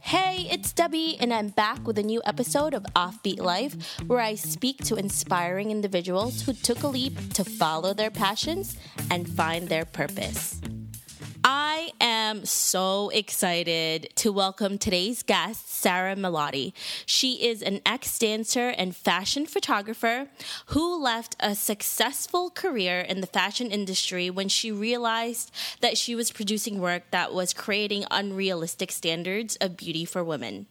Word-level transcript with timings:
Hey, 0.00 0.48
it's 0.50 0.72
Debbie, 0.72 1.16
and 1.20 1.32
I'm 1.32 1.50
back 1.50 1.86
with 1.86 1.98
a 1.98 2.02
new 2.02 2.20
episode 2.24 2.74
of 2.74 2.82
Offbeat 2.96 3.38
Life 3.38 4.00
where 4.08 4.18
I 4.18 4.34
speak 4.34 4.78
to 4.84 4.96
inspiring 4.96 5.70
individuals 5.70 6.42
who 6.42 6.52
took 6.52 6.82
a 6.82 6.88
leap 6.88 7.32
to 7.34 7.44
follow 7.44 7.94
their 7.94 8.10
passions 8.10 8.76
and 9.10 9.28
find 9.28 9.68
their 9.68 9.84
purpose. 9.84 10.60
Am 12.30 12.44
so 12.44 13.08
excited 13.08 14.10
to 14.14 14.30
welcome 14.30 14.78
today's 14.78 15.24
guest, 15.24 15.68
Sara 15.68 16.14
Melotti. 16.14 16.72
She 17.04 17.44
is 17.44 17.60
an 17.60 17.80
ex 17.84 18.16
dancer 18.20 18.68
and 18.68 18.94
fashion 18.94 19.46
photographer 19.46 20.28
who 20.66 21.02
left 21.02 21.34
a 21.40 21.56
successful 21.56 22.48
career 22.48 23.00
in 23.00 23.20
the 23.20 23.26
fashion 23.26 23.72
industry 23.72 24.30
when 24.30 24.48
she 24.48 24.70
realized 24.70 25.50
that 25.80 25.98
she 25.98 26.14
was 26.14 26.30
producing 26.30 26.80
work 26.80 27.02
that 27.10 27.34
was 27.34 27.52
creating 27.52 28.04
unrealistic 28.12 28.92
standards 28.92 29.56
of 29.56 29.76
beauty 29.76 30.04
for 30.04 30.22
women. 30.22 30.66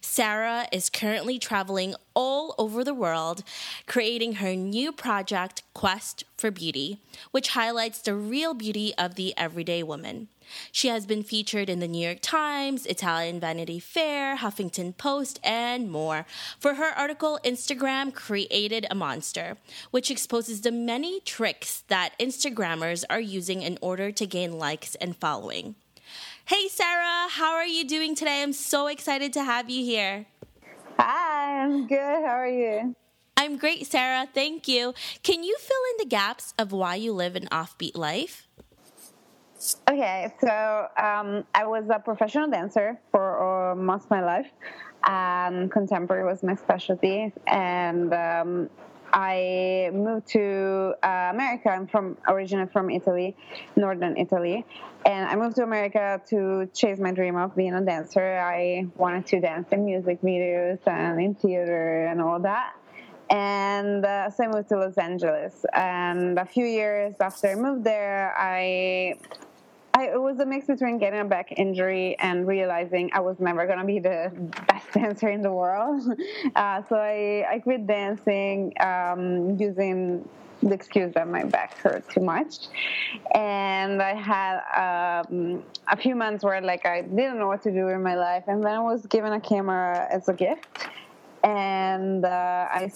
Sara 0.00 0.66
is 0.72 0.88
currently 0.88 1.38
traveling 1.38 1.94
all 2.14 2.54
over 2.56 2.82
the 2.82 2.94
world, 2.94 3.44
creating 3.86 4.36
her 4.36 4.56
new 4.56 4.90
project, 4.90 5.62
Quest 5.74 6.24
for 6.38 6.50
Beauty, 6.50 7.00
which 7.32 7.50
highlights 7.50 8.00
the 8.00 8.14
real 8.14 8.54
beauty 8.54 8.94
of 8.96 9.16
the 9.16 9.36
everyday 9.36 9.82
woman. 9.82 10.28
She 10.70 10.88
has 10.88 11.06
been 11.06 11.22
featured 11.22 11.68
in 11.68 11.80
the 11.80 11.88
New 11.88 12.04
York 12.04 12.18
Times, 12.20 12.86
Italian 12.86 13.40
Vanity 13.40 13.78
Fair, 13.78 14.36
Huffington 14.36 14.96
Post, 14.96 15.40
and 15.42 15.90
more 15.90 16.26
for 16.58 16.74
her 16.74 16.92
article 16.96 17.38
Instagram 17.44 18.12
Created 18.14 18.86
a 18.90 18.94
Monster, 18.94 19.56
which 19.90 20.10
exposes 20.10 20.60
the 20.60 20.72
many 20.72 21.20
tricks 21.20 21.84
that 21.88 22.18
Instagrammers 22.18 23.04
are 23.08 23.20
using 23.20 23.62
in 23.62 23.78
order 23.80 24.10
to 24.12 24.26
gain 24.26 24.58
likes 24.58 24.94
and 24.96 25.16
following. 25.16 25.74
Hey, 26.44 26.68
Sara, 26.68 27.28
how 27.30 27.54
are 27.54 27.66
you 27.66 27.86
doing 27.86 28.14
today? 28.14 28.42
I'm 28.42 28.52
so 28.52 28.88
excited 28.88 29.32
to 29.34 29.44
have 29.44 29.70
you 29.70 29.84
here. 29.84 30.26
Hi, 30.98 31.60
I'm 31.60 31.86
good. 31.86 31.98
How 31.98 32.36
are 32.36 32.48
you? 32.48 32.94
I'm 33.36 33.56
great, 33.56 33.86
Sara. 33.86 34.28
Thank 34.32 34.68
you. 34.68 34.94
Can 35.22 35.42
you 35.42 35.56
fill 35.58 35.82
in 35.92 35.96
the 35.98 36.08
gaps 36.08 36.54
of 36.58 36.70
why 36.70 36.96
you 36.96 37.12
live 37.12 37.34
an 37.34 37.48
offbeat 37.50 37.96
life? 37.96 38.46
Okay, 39.88 40.32
so 40.40 40.88
um, 40.96 41.44
I 41.54 41.66
was 41.66 41.84
a 41.88 42.00
professional 42.00 42.48
dancer 42.48 42.98
for 43.12 43.70
uh, 43.70 43.76
most 43.76 44.04
of 44.04 44.10
my 44.10 44.20
life. 44.20 44.48
Um, 45.06 45.68
contemporary 45.68 46.24
was 46.24 46.42
my 46.42 46.56
specialty, 46.56 47.32
and 47.46 48.12
um, 48.12 48.70
I 49.12 49.90
moved 49.92 50.26
to 50.28 50.94
uh, 51.04 51.30
America. 51.32 51.68
I'm 51.70 51.86
from 51.86 52.16
originally 52.26 52.68
from 52.72 52.90
Italy, 52.90 53.36
northern 53.76 54.16
Italy, 54.16 54.64
and 55.06 55.28
I 55.28 55.36
moved 55.36 55.56
to 55.56 55.62
America 55.62 56.20
to 56.30 56.68
chase 56.74 56.98
my 56.98 57.12
dream 57.12 57.36
of 57.36 57.54
being 57.54 57.74
a 57.74 57.84
dancer. 57.84 58.40
I 58.40 58.86
wanted 58.96 59.26
to 59.26 59.40
dance 59.40 59.68
in 59.70 59.84
music 59.84 60.22
videos 60.22 60.80
and 60.88 61.20
in 61.20 61.36
theater 61.36 62.06
and 62.06 62.20
all 62.20 62.40
that. 62.40 62.74
And 63.30 64.04
uh, 64.04 64.28
so 64.28 64.44
I 64.44 64.48
moved 64.48 64.68
to 64.70 64.76
Los 64.76 64.98
Angeles. 64.98 65.64
And 65.72 66.38
a 66.38 66.44
few 66.44 66.66
years 66.66 67.14
after 67.20 67.48
I 67.48 67.54
moved 67.54 67.84
there, 67.84 68.34
I 68.36 69.14
I, 69.94 70.04
it 70.06 70.20
was 70.20 70.38
a 70.40 70.46
mix 70.46 70.66
between 70.66 70.98
getting 70.98 71.20
a 71.20 71.24
back 71.24 71.52
injury 71.56 72.16
and 72.18 72.46
realizing 72.46 73.10
I 73.12 73.20
was 73.20 73.38
never 73.38 73.66
going 73.66 73.78
to 73.78 73.84
be 73.84 73.98
the 73.98 74.32
best 74.68 74.92
dancer 74.92 75.28
in 75.28 75.42
the 75.42 75.52
world. 75.52 76.02
Uh, 76.54 76.82
so 76.88 76.96
I, 76.96 77.44
I 77.50 77.58
quit 77.60 77.86
dancing 77.86 78.72
um, 78.80 79.56
using 79.58 80.28
the 80.62 80.74
excuse 80.74 81.12
that 81.14 81.28
my 81.28 81.44
back 81.44 81.76
hurt 81.78 82.08
too 82.08 82.20
much. 82.20 82.66
And 83.34 84.02
I 84.02 84.14
had 84.14 85.24
um, 85.30 85.62
a 85.88 85.96
few 85.96 86.14
months 86.14 86.44
where 86.44 86.60
like 86.60 86.86
I 86.86 87.02
didn't 87.02 87.38
know 87.38 87.48
what 87.48 87.62
to 87.62 87.72
do 87.72 87.88
in 87.88 88.02
my 88.02 88.16
life. 88.16 88.44
And 88.46 88.62
then 88.62 88.74
I 88.74 88.80
was 88.80 89.06
given 89.06 89.32
a 89.32 89.40
camera 89.40 90.06
as 90.10 90.28
a 90.28 90.32
gift. 90.32 90.86
And 91.42 92.24
uh, 92.24 92.68
I 92.70 92.90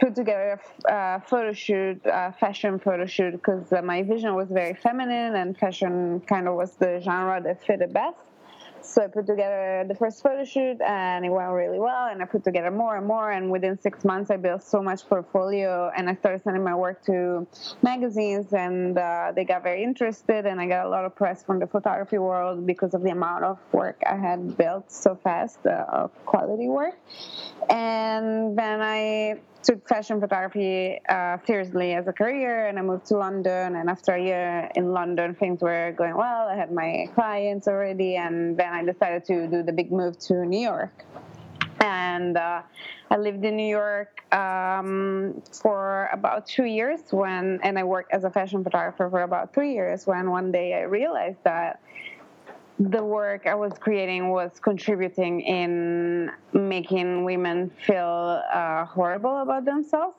put 0.00 0.14
together 0.14 0.60
a 0.86 1.20
photo 1.20 1.52
shoot, 1.52 2.00
a 2.04 2.32
fashion 2.32 2.78
photo 2.78 3.06
shoot, 3.06 3.32
because 3.32 3.72
uh, 3.72 3.82
my 3.82 4.02
vision 4.02 4.34
was 4.34 4.48
very 4.48 4.74
feminine 4.74 5.36
and 5.36 5.56
fashion 5.56 6.20
kind 6.20 6.48
of 6.48 6.54
was 6.56 6.72
the 6.76 7.00
genre 7.00 7.40
that 7.42 7.62
fitted 7.64 7.92
best. 7.92 8.18
So 8.82 9.02
I 9.02 9.06
put 9.06 9.26
together 9.26 9.84
the 9.86 9.94
first 9.94 10.22
photo 10.22 10.44
shoot 10.44 10.80
and 10.80 11.24
it 11.24 11.28
went 11.28 11.50
really 11.52 11.78
well. 11.78 12.08
And 12.08 12.20
I 12.22 12.24
put 12.24 12.42
together 12.42 12.70
more 12.70 12.96
and 12.96 13.06
more. 13.06 13.30
And 13.30 13.50
within 13.50 13.78
six 13.78 14.04
months, 14.04 14.30
I 14.30 14.36
built 14.36 14.62
so 14.62 14.82
much 14.82 15.06
portfolio 15.08 15.92
and 15.96 16.08
I 16.08 16.14
started 16.14 16.42
sending 16.42 16.64
my 16.64 16.74
work 16.74 17.04
to 17.04 17.46
magazines 17.82 18.52
and 18.52 18.98
uh, 18.98 19.32
they 19.36 19.44
got 19.44 19.62
very 19.62 19.84
interested. 19.84 20.46
And 20.46 20.60
I 20.60 20.66
got 20.66 20.86
a 20.86 20.88
lot 20.88 21.04
of 21.04 21.14
press 21.14 21.44
from 21.44 21.60
the 21.60 21.66
photography 21.66 22.18
world 22.18 22.66
because 22.66 22.94
of 22.94 23.02
the 23.02 23.10
amount 23.10 23.44
of 23.44 23.58
work 23.70 24.02
I 24.04 24.16
had 24.16 24.56
built 24.56 24.90
so 24.90 25.14
fast, 25.14 25.64
uh, 25.66 25.84
of 25.88 26.10
quality 26.26 26.68
work. 26.68 26.98
And 27.68 28.58
then 28.58 28.80
I 28.80 29.40
took 29.62 29.86
fashion 29.86 30.20
photography 30.20 31.00
uh, 31.08 31.38
seriously 31.46 31.92
as 31.92 32.06
a 32.08 32.12
career 32.12 32.66
and 32.66 32.78
I 32.78 32.82
moved 32.82 33.06
to 33.06 33.16
London. 33.16 33.76
And 33.76 33.90
after 33.90 34.14
a 34.14 34.22
year 34.22 34.70
in 34.74 34.92
London 34.92 35.34
things 35.34 35.60
were 35.60 35.94
going 35.96 36.16
well. 36.16 36.48
I 36.48 36.56
had 36.56 36.72
my 36.72 37.08
clients 37.14 37.68
already 37.68 38.16
and 38.16 38.56
then 38.56 38.72
I 38.72 38.84
decided 38.84 39.24
to 39.26 39.46
do 39.46 39.62
the 39.62 39.72
big 39.72 39.92
move 39.92 40.18
to 40.20 40.44
New 40.44 40.60
York. 40.60 41.04
And 41.80 42.36
uh, 42.36 42.62
I 43.10 43.16
lived 43.16 43.44
in 43.44 43.56
New 43.56 43.68
York 43.68 44.22
um, 44.32 45.42
for 45.50 46.10
about 46.12 46.46
two 46.46 46.64
years 46.64 47.00
when 47.10 47.58
and 47.62 47.78
I 47.78 47.84
worked 47.84 48.12
as 48.12 48.24
a 48.24 48.30
fashion 48.30 48.62
photographer 48.62 49.08
for 49.08 49.22
about 49.22 49.54
three 49.54 49.72
years 49.72 50.06
when 50.06 50.30
one 50.30 50.52
day 50.52 50.74
I 50.74 50.82
realized 50.82 51.42
that 51.44 51.80
the 52.80 53.04
work 53.04 53.46
I 53.46 53.54
was 53.54 53.74
creating 53.78 54.30
was 54.30 54.52
contributing 54.58 55.42
in 55.42 56.30
making 56.54 57.24
women 57.24 57.70
feel 57.86 58.42
uh, 58.50 58.86
horrible 58.86 59.42
about 59.42 59.66
themselves 59.66 60.16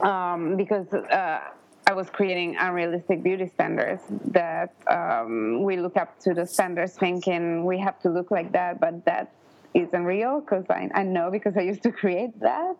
um, 0.00 0.56
because 0.56 0.90
uh, 0.94 1.40
I 1.86 1.92
was 1.92 2.08
creating 2.08 2.56
unrealistic 2.58 3.22
beauty 3.22 3.50
standards 3.52 4.02
that 4.28 4.72
um, 4.86 5.62
we 5.62 5.76
look 5.76 5.98
up 5.98 6.18
to 6.20 6.32
the 6.32 6.46
standards 6.46 6.94
thinking 6.94 7.66
we 7.66 7.78
have 7.80 8.00
to 8.00 8.08
look 8.08 8.30
like 8.30 8.50
that, 8.52 8.80
but 8.80 9.04
that 9.04 9.30
isn't 9.74 10.04
real 10.04 10.40
because 10.40 10.64
I, 10.70 10.88
I, 10.94 11.02
know 11.02 11.30
because 11.30 11.56
I 11.58 11.60
used 11.60 11.82
to 11.82 11.92
create 11.92 12.32
that. 12.40 12.76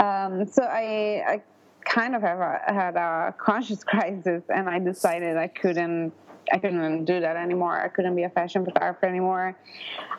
Um, 0.00 0.44
so 0.44 0.64
I, 0.64 1.22
I 1.24 1.42
kind 1.84 2.16
of 2.16 2.24
a, 2.24 2.60
had 2.66 2.96
a 2.96 3.32
conscious 3.38 3.84
crisis 3.92 4.42
and 4.48 4.68
I 4.68 4.80
decided 4.80 5.36
I 5.36 5.46
couldn't 5.46 6.12
I 6.52 6.58
couldn't 6.58 7.04
do 7.04 7.20
that 7.20 7.36
anymore. 7.36 7.80
I 7.80 7.88
couldn't 7.88 8.14
be 8.14 8.22
a 8.22 8.30
fashion 8.30 8.64
photographer 8.64 9.06
anymore. 9.06 9.56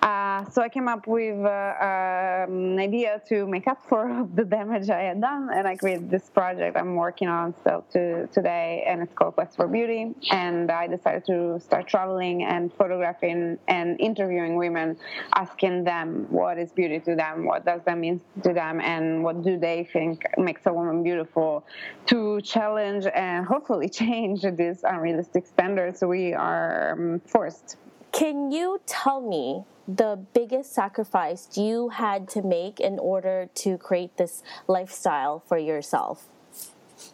Uh, 0.01 0.45
so 0.49 0.61
I 0.61 0.69
came 0.69 0.88
up 0.88 1.07
with 1.07 1.39
uh, 1.43 1.47
um, 1.47 2.73
an 2.73 2.79
idea 2.79 3.21
to 3.29 3.47
make 3.47 3.67
up 3.67 3.79
for 3.88 4.27
the 4.35 4.43
damage 4.43 4.89
I 4.89 5.01
had 5.03 5.21
done, 5.21 5.49
and 5.53 5.67
I 5.67 5.75
created 5.75 6.09
this 6.09 6.29
project 6.29 6.77
I'm 6.77 6.95
working 6.95 7.27
on 7.27 7.55
still 7.61 7.85
to 7.93 8.27
today, 8.27 8.83
and 8.87 9.01
it's 9.01 9.13
called 9.13 9.35
Quest 9.35 9.55
for 9.55 9.67
Beauty. 9.67 10.13
And 10.31 10.71
I 10.71 10.87
decided 10.87 11.25
to 11.27 11.59
start 11.59 11.87
traveling 11.87 12.43
and 12.43 12.71
photographing 12.73 13.57
and 13.67 13.99
interviewing 13.99 14.55
women, 14.55 14.97
asking 15.33 15.83
them 15.83 16.27
what 16.29 16.57
is 16.57 16.71
beauty 16.71 16.99
to 17.01 17.16
them, 17.16 17.45
what 17.45 17.66
does 17.66 17.81
that 17.85 17.97
mean 17.97 18.21
to 18.43 18.53
them, 18.53 18.81
and 18.81 19.23
what 19.23 19.43
do 19.43 19.57
they 19.57 19.87
think 19.91 20.23
makes 20.37 20.66
a 20.66 20.73
woman 20.73 21.03
beautiful, 21.03 21.66
to 22.07 22.41
challenge 22.41 23.05
and 23.13 23.45
hopefully 23.45 23.89
change 24.01 24.41
these 24.55 24.83
unrealistic 24.83 25.45
standards. 25.47 25.99
So 25.99 26.07
we 26.07 26.16
we 26.17 26.33
are 26.33 26.94
um, 26.94 27.19
forced. 27.33 27.78
Can 28.11 28.51
you 28.51 28.81
tell 28.85 29.22
me 29.22 29.63
the 29.88 30.19
biggest 30.33 30.73
sacrifice 30.73 31.41
you 31.55 31.89
had 31.89 32.28
to 32.29 32.41
make 32.41 32.79
in 32.79 32.97
order 33.00 33.50
to 33.63 33.78
create 33.78 34.17
this 34.17 34.41
lifestyle 34.67 35.44
for 35.47 35.57
yourself? 35.57 36.28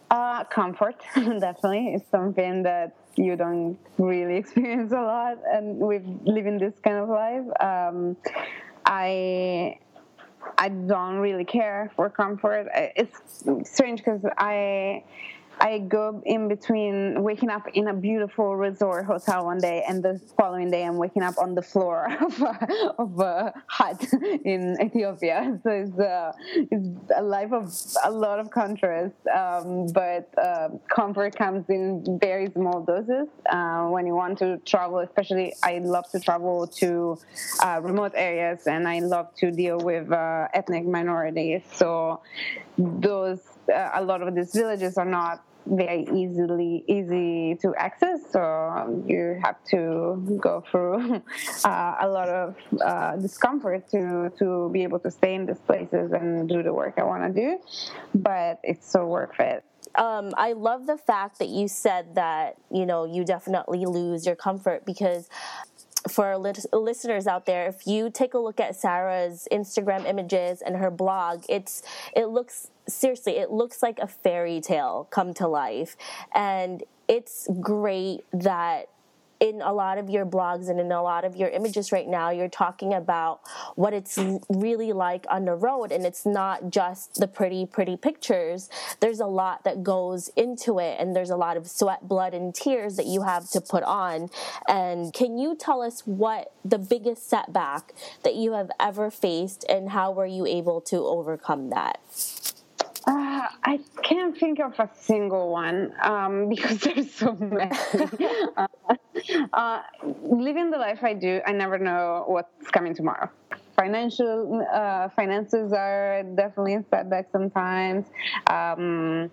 Uh, 0.09 0.43
comfort, 0.45 0.95
definitely. 1.15 1.93
It's 1.95 2.09
something 2.09 2.63
that 2.63 2.95
you 3.15 3.35
don't 3.35 3.77
really 3.97 4.35
experience 4.43 4.91
a 4.91 5.03
lot, 5.13 5.37
and 5.53 5.77
with 5.79 6.03
living 6.23 6.57
this 6.57 6.75
kind 6.85 6.97
of 7.03 7.09
life, 7.09 7.47
um, 7.59 8.15
I 8.85 9.77
I 10.57 10.69
don't 10.69 11.17
really 11.17 11.45
care 11.45 11.91
for 11.95 12.09
comfort. 12.09 12.67
It's 13.01 13.17
strange 13.69 13.99
because 13.99 14.23
I 14.37 15.03
I 15.63 15.77
go 15.77 16.21
in 16.25 16.49
between 16.49 17.23
waking 17.23 17.49
up 17.49 17.69
in 17.73 17.87
a 17.87 17.93
beautiful 17.93 18.57
resort 18.57 19.05
hotel 19.05 19.45
one 19.45 19.59
day 19.59 19.81
and 19.87 20.03
the 20.03 20.19
following 20.37 20.69
day 20.69 20.83
I'm 20.83 20.97
waking 20.97 21.23
up 21.23 21.37
on 21.37 21.55
the 21.55 21.61
floor 21.61 22.09
of 22.21 22.41
a, 22.41 22.93
of 22.99 23.17
a 23.19 23.53
hut 23.67 24.05
in 24.43 24.77
Ethiopia. 24.81 25.39
So 25.63 25.69
it's, 25.69 25.97
uh, 25.97 26.33
it's 26.55 26.87
a 27.15 27.23
life 27.23 27.53
of 27.53 27.73
a 28.03 28.11
lot 28.11 28.39
of 28.39 28.49
contrast, 28.51 29.15
um, 29.33 29.87
but 29.93 30.27
uh, 30.37 30.69
comfort 30.93 31.37
comes 31.37 31.69
in 31.69 32.19
very 32.19 32.51
small 32.51 32.81
doses. 32.81 33.29
Uh, 33.49 33.85
when 33.87 34.05
you 34.05 34.15
want 34.15 34.39
to 34.39 34.57
travel, 34.65 34.99
especially 34.99 35.53
I 35.63 35.79
love 35.79 36.09
to 36.09 36.19
travel 36.19 36.67
to 36.81 37.17
uh, 37.63 37.79
remote 37.81 38.11
areas 38.15 38.67
and 38.67 38.85
I 38.85 38.99
love 38.99 39.33
to 39.35 39.51
deal 39.51 39.77
with 39.77 40.11
uh, 40.11 40.49
ethnic 40.53 40.85
minorities. 40.85 41.61
So 41.71 42.19
those 42.77 43.39
uh, 43.73 43.91
a 43.93 44.03
lot 44.03 44.21
of 44.21 44.35
these 44.35 44.51
villages 44.51 44.97
are 44.97 45.05
not 45.05 45.43
very 45.65 46.07
easily 46.13 46.83
easy 46.87 47.55
to 47.61 47.73
access 47.75 48.19
so 48.31 49.03
you 49.07 49.39
have 49.43 49.55
to 49.63 50.39
go 50.41 50.63
through 50.69 51.15
uh, 51.63 51.95
a 52.01 52.07
lot 52.07 52.29
of 52.29 52.55
uh, 52.85 53.15
discomfort 53.17 53.89
to 53.89 54.31
to 54.37 54.69
be 54.71 54.83
able 54.83 54.99
to 54.99 55.09
stay 55.09 55.35
in 55.35 55.45
these 55.45 55.59
places 55.59 56.11
and 56.11 56.49
do 56.49 56.63
the 56.63 56.73
work 56.73 56.95
i 56.97 57.03
want 57.03 57.23
to 57.23 57.41
do 57.41 57.59
but 58.13 58.59
it's 58.63 58.89
so 58.89 59.05
worth 59.05 59.39
it. 59.39 59.63
Um, 59.95 60.31
I 60.37 60.53
love 60.53 60.87
the 60.87 60.97
fact 60.97 61.39
that 61.39 61.49
you 61.49 61.67
said 61.67 62.15
that 62.15 62.55
you 62.71 62.85
know 62.85 63.05
you 63.05 63.23
definitely 63.23 63.85
lose 63.85 64.25
your 64.25 64.35
comfort 64.35 64.85
because 64.85 65.29
for 66.09 66.37
listeners 66.37 67.27
out 67.27 67.45
there, 67.45 67.67
if 67.67 67.87
you 67.87 68.09
take 68.09 68.33
a 68.33 68.39
look 68.39 68.59
at 68.59 68.75
Sara's 68.75 69.47
Instagram 69.51 70.05
images 70.05 70.61
and 70.61 70.75
her 70.77 70.91
blog, 70.91 71.43
it's 71.47 71.83
it 72.15 72.25
looks 72.25 72.69
seriously, 72.87 73.37
it 73.37 73.51
looks 73.51 73.81
like 73.83 73.99
a 73.99 74.07
fairy 74.07 74.61
tale 74.61 75.07
come 75.11 75.33
to 75.35 75.47
life, 75.47 75.95
and 76.33 76.83
it's 77.07 77.47
great 77.59 78.21
that 78.31 78.89
in 79.39 79.61
a 79.61 79.73
lot 79.73 79.97
of 79.97 80.09
your 80.09 80.25
blogs 80.25 80.69
and 80.69 80.79
in 80.79 80.89
a 80.89 81.03
lot 81.03 81.25
of 81.25 81.35
your 81.35 81.49
images 81.49 81.91
right 81.91 82.07
now, 82.07 82.29
you're 82.29 82.47
talking 82.47 82.93
about 82.93 83.41
what 83.75 83.93
it's 83.93 84.17
really 84.47 84.93
like 84.93 85.25
on 85.29 85.43
the 85.43 85.53
road. 85.53 85.91
And 85.91 86.05
it's 86.05 86.25
not 86.25 86.69
just 86.69 87.15
the 87.15 87.27
pretty, 87.27 87.65
pretty 87.65 87.97
pictures. 87.97 88.69
There's 89.01 89.19
a 89.19 89.25
lot 89.25 89.65
that 89.65 89.83
goes 89.83 90.29
into 90.37 90.79
it, 90.79 90.95
and 90.97 91.13
there's 91.13 91.29
a 91.29 91.35
lot 91.35 91.57
of 91.57 91.69
sweat, 91.69 92.07
blood, 92.07 92.33
and 92.33 92.55
tears 92.55 92.95
that 92.95 93.05
you 93.05 93.23
have 93.23 93.49
to 93.49 93.59
put 93.59 93.83
on. 93.83 94.29
And 94.69 95.13
can 95.13 95.37
you 95.37 95.57
tell 95.57 95.81
us 95.81 96.07
what 96.07 96.53
the 96.63 96.77
biggest 96.77 97.29
setback 97.29 97.93
that 98.23 98.35
you 98.35 98.53
have 98.53 98.71
ever 98.79 99.11
faced, 99.11 99.65
and 99.67 99.89
how 99.89 100.11
were 100.11 100.25
you 100.25 100.45
able 100.45 100.79
to 100.81 101.05
overcome 101.05 101.69
that? 101.71 101.99
Uh, 103.05 103.47
I 103.65 103.79
can't 104.01 104.37
think 104.37 104.59
of 104.59 104.79
a 104.79 104.89
single 104.95 105.51
one 105.51 105.93
um, 106.01 106.47
because 106.53 106.79
there's 106.79 107.13
so 107.13 107.33
many. 107.33 107.71
uh, 108.57 108.67
uh, 109.53 109.81
living 110.21 110.69
the 110.71 110.77
life 110.77 111.03
I 111.03 111.13
do, 111.13 111.41
I 111.45 111.51
never 111.51 111.77
know 111.77 112.23
what's 112.27 112.69
coming 112.71 112.95
tomorrow. 112.95 113.29
Financial 113.75 114.65
uh, 114.71 115.09
finances 115.09 115.73
are 115.73 116.23
definitely 116.35 116.75
a 116.75 116.85
setback 116.89 117.27
sometimes. 117.31 118.05
Um, 118.47 119.31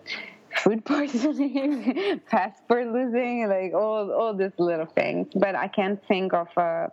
food 0.57 0.85
poisoning, 0.85 2.21
passport 2.29 2.89
losing, 2.89 3.49
like 3.49 3.73
all 3.75 4.11
all 4.13 4.35
these 4.35 4.59
little 4.59 4.87
things. 4.87 5.29
But 5.35 5.55
I 5.55 5.69
can't 5.69 6.03
think 6.09 6.33
of 6.33 6.49
a 6.57 6.91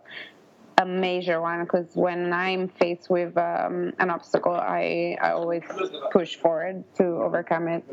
a 0.78 0.86
major 0.86 1.40
one 1.40 1.64
because 1.64 1.90
when 1.94 2.32
I'm 2.32 2.68
faced 2.68 3.10
with 3.10 3.36
um, 3.36 3.92
an 3.98 4.10
obstacle, 4.10 4.54
I, 4.54 5.18
I 5.20 5.32
always 5.32 5.64
push 6.12 6.36
forward 6.36 6.84
to 6.96 7.04
overcome 7.04 7.68
it 7.68 7.84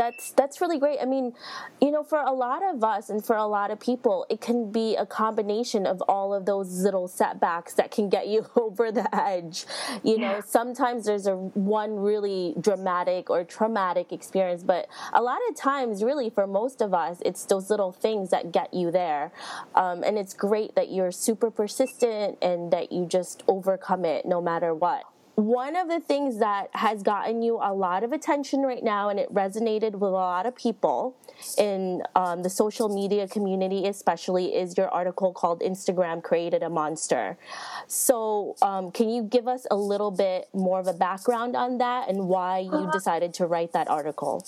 that's 0.00 0.32
that's 0.32 0.62
really 0.62 0.78
great. 0.78 0.98
I 1.00 1.04
mean, 1.04 1.34
you 1.78 1.90
know, 1.90 2.02
for 2.02 2.20
a 2.20 2.32
lot 2.32 2.62
of 2.62 2.82
us 2.82 3.10
and 3.10 3.22
for 3.22 3.36
a 3.36 3.46
lot 3.46 3.70
of 3.70 3.78
people, 3.78 4.24
it 4.30 4.40
can 4.40 4.72
be 4.72 4.96
a 4.96 5.04
combination 5.04 5.86
of 5.86 6.02
all 6.08 6.32
of 6.32 6.46
those 6.46 6.80
little 6.80 7.06
setbacks 7.06 7.74
that 7.74 7.90
can 7.90 8.08
get 8.08 8.26
you 8.26 8.46
over 8.56 8.90
the 8.90 9.14
edge. 9.14 9.66
You 10.02 10.18
yeah. 10.18 10.32
know, 10.32 10.40
sometimes 10.40 11.04
there's 11.04 11.26
a 11.26 11.36
one 11.36 11.96
really 11.96 12.54
dramatic 12.58 13.28
or 13.28 13.44
traumatic 13.44 14.10
experience, 14.10 14.62
but 14.62 14.88
a 15.12 15.20
lot 15.20 15.38
of 15.50 15.54
times, 15.54 16.02
really, 16.02 16.30
for 16.30 16.46
most 16.46 16.80
of 16.80 16.94
us, 16.94 17.18
it's 17.22 17.44
those 17.44 17.68
little 17.68 17.92
things 17.92 18.30
that 18.30 18.52
get 18.52 18.72
you 18.72 18.90
there. 18.90 19.32
Um, 19.74 20.02
and 20.02 20.16
it's 20.16 20.32
great 20.32 20.74
that 20.76 20.90
you're 20.90 21.12
super 21.12 21.50
persistent 21.50 22.38
and 22.40 22.72
that 22.72 22.90
you 22.90 23.04
just 23.04 23.42
overcome 23.46 24.06
it 24.06 24.24
no 24.24 24.40
matter 24.40 24.74
what 24.74 25.04
one 25.40 25.74
of 25.74 25.88
the 25.88 26.00
things 26.00 26.38
that 26.38 26.68
has 26.74 27.02
gotten 27.02 27.42
you 27.42 27.56
a 27.56 27.72
lot 27.72 28.04
of 28.04 28.12
attention 28.12 28.60
right 28.60 28.82
now, 28.84 29.08
and 29.08 29.18
it 29.18 29.32
resonated 29.32 29.92
with 29.92 30.02
a 30.02 30.06
lot 30.08 30.46
of 30.46 30.54
people 30.54 31.16
in 31.56 32.02
um, 32.14 32.42
the 32.42 32.50
social 32.50 32.88
media 32.88 33.26
community, 33.26 33.86
especially, 33.86 34.54
is 34.54 34.76
your 34.76 34.88
article 34.88 35.32
called 35.32 35.60
Instagram 35.60 36.22
Created 36.22 36.62
a 36.62 36.68
Monster. 36.68 37.38
So, 37.86 38.56
um, 38.62 38.90
can 38.90 39.08
you 39.08 39.22
give 39.22 39.48
us 39.48 39.66
a 39.70 39.76
little 39.76 40.10
bit 40.10 40.48
more 40.52 40.78
of 40.78 40.86
a 40.86 40.94
background 40.94 41.56
on 41.56 41.78
that 41.78 42.08
and 42.08 42.28
why 42.28 42.58
you 42.58 42.88
decided 42.92 43.32
to 43.34 43.46
write 43.46 43.72
that 43.72 43.88
article? 43.88 44.44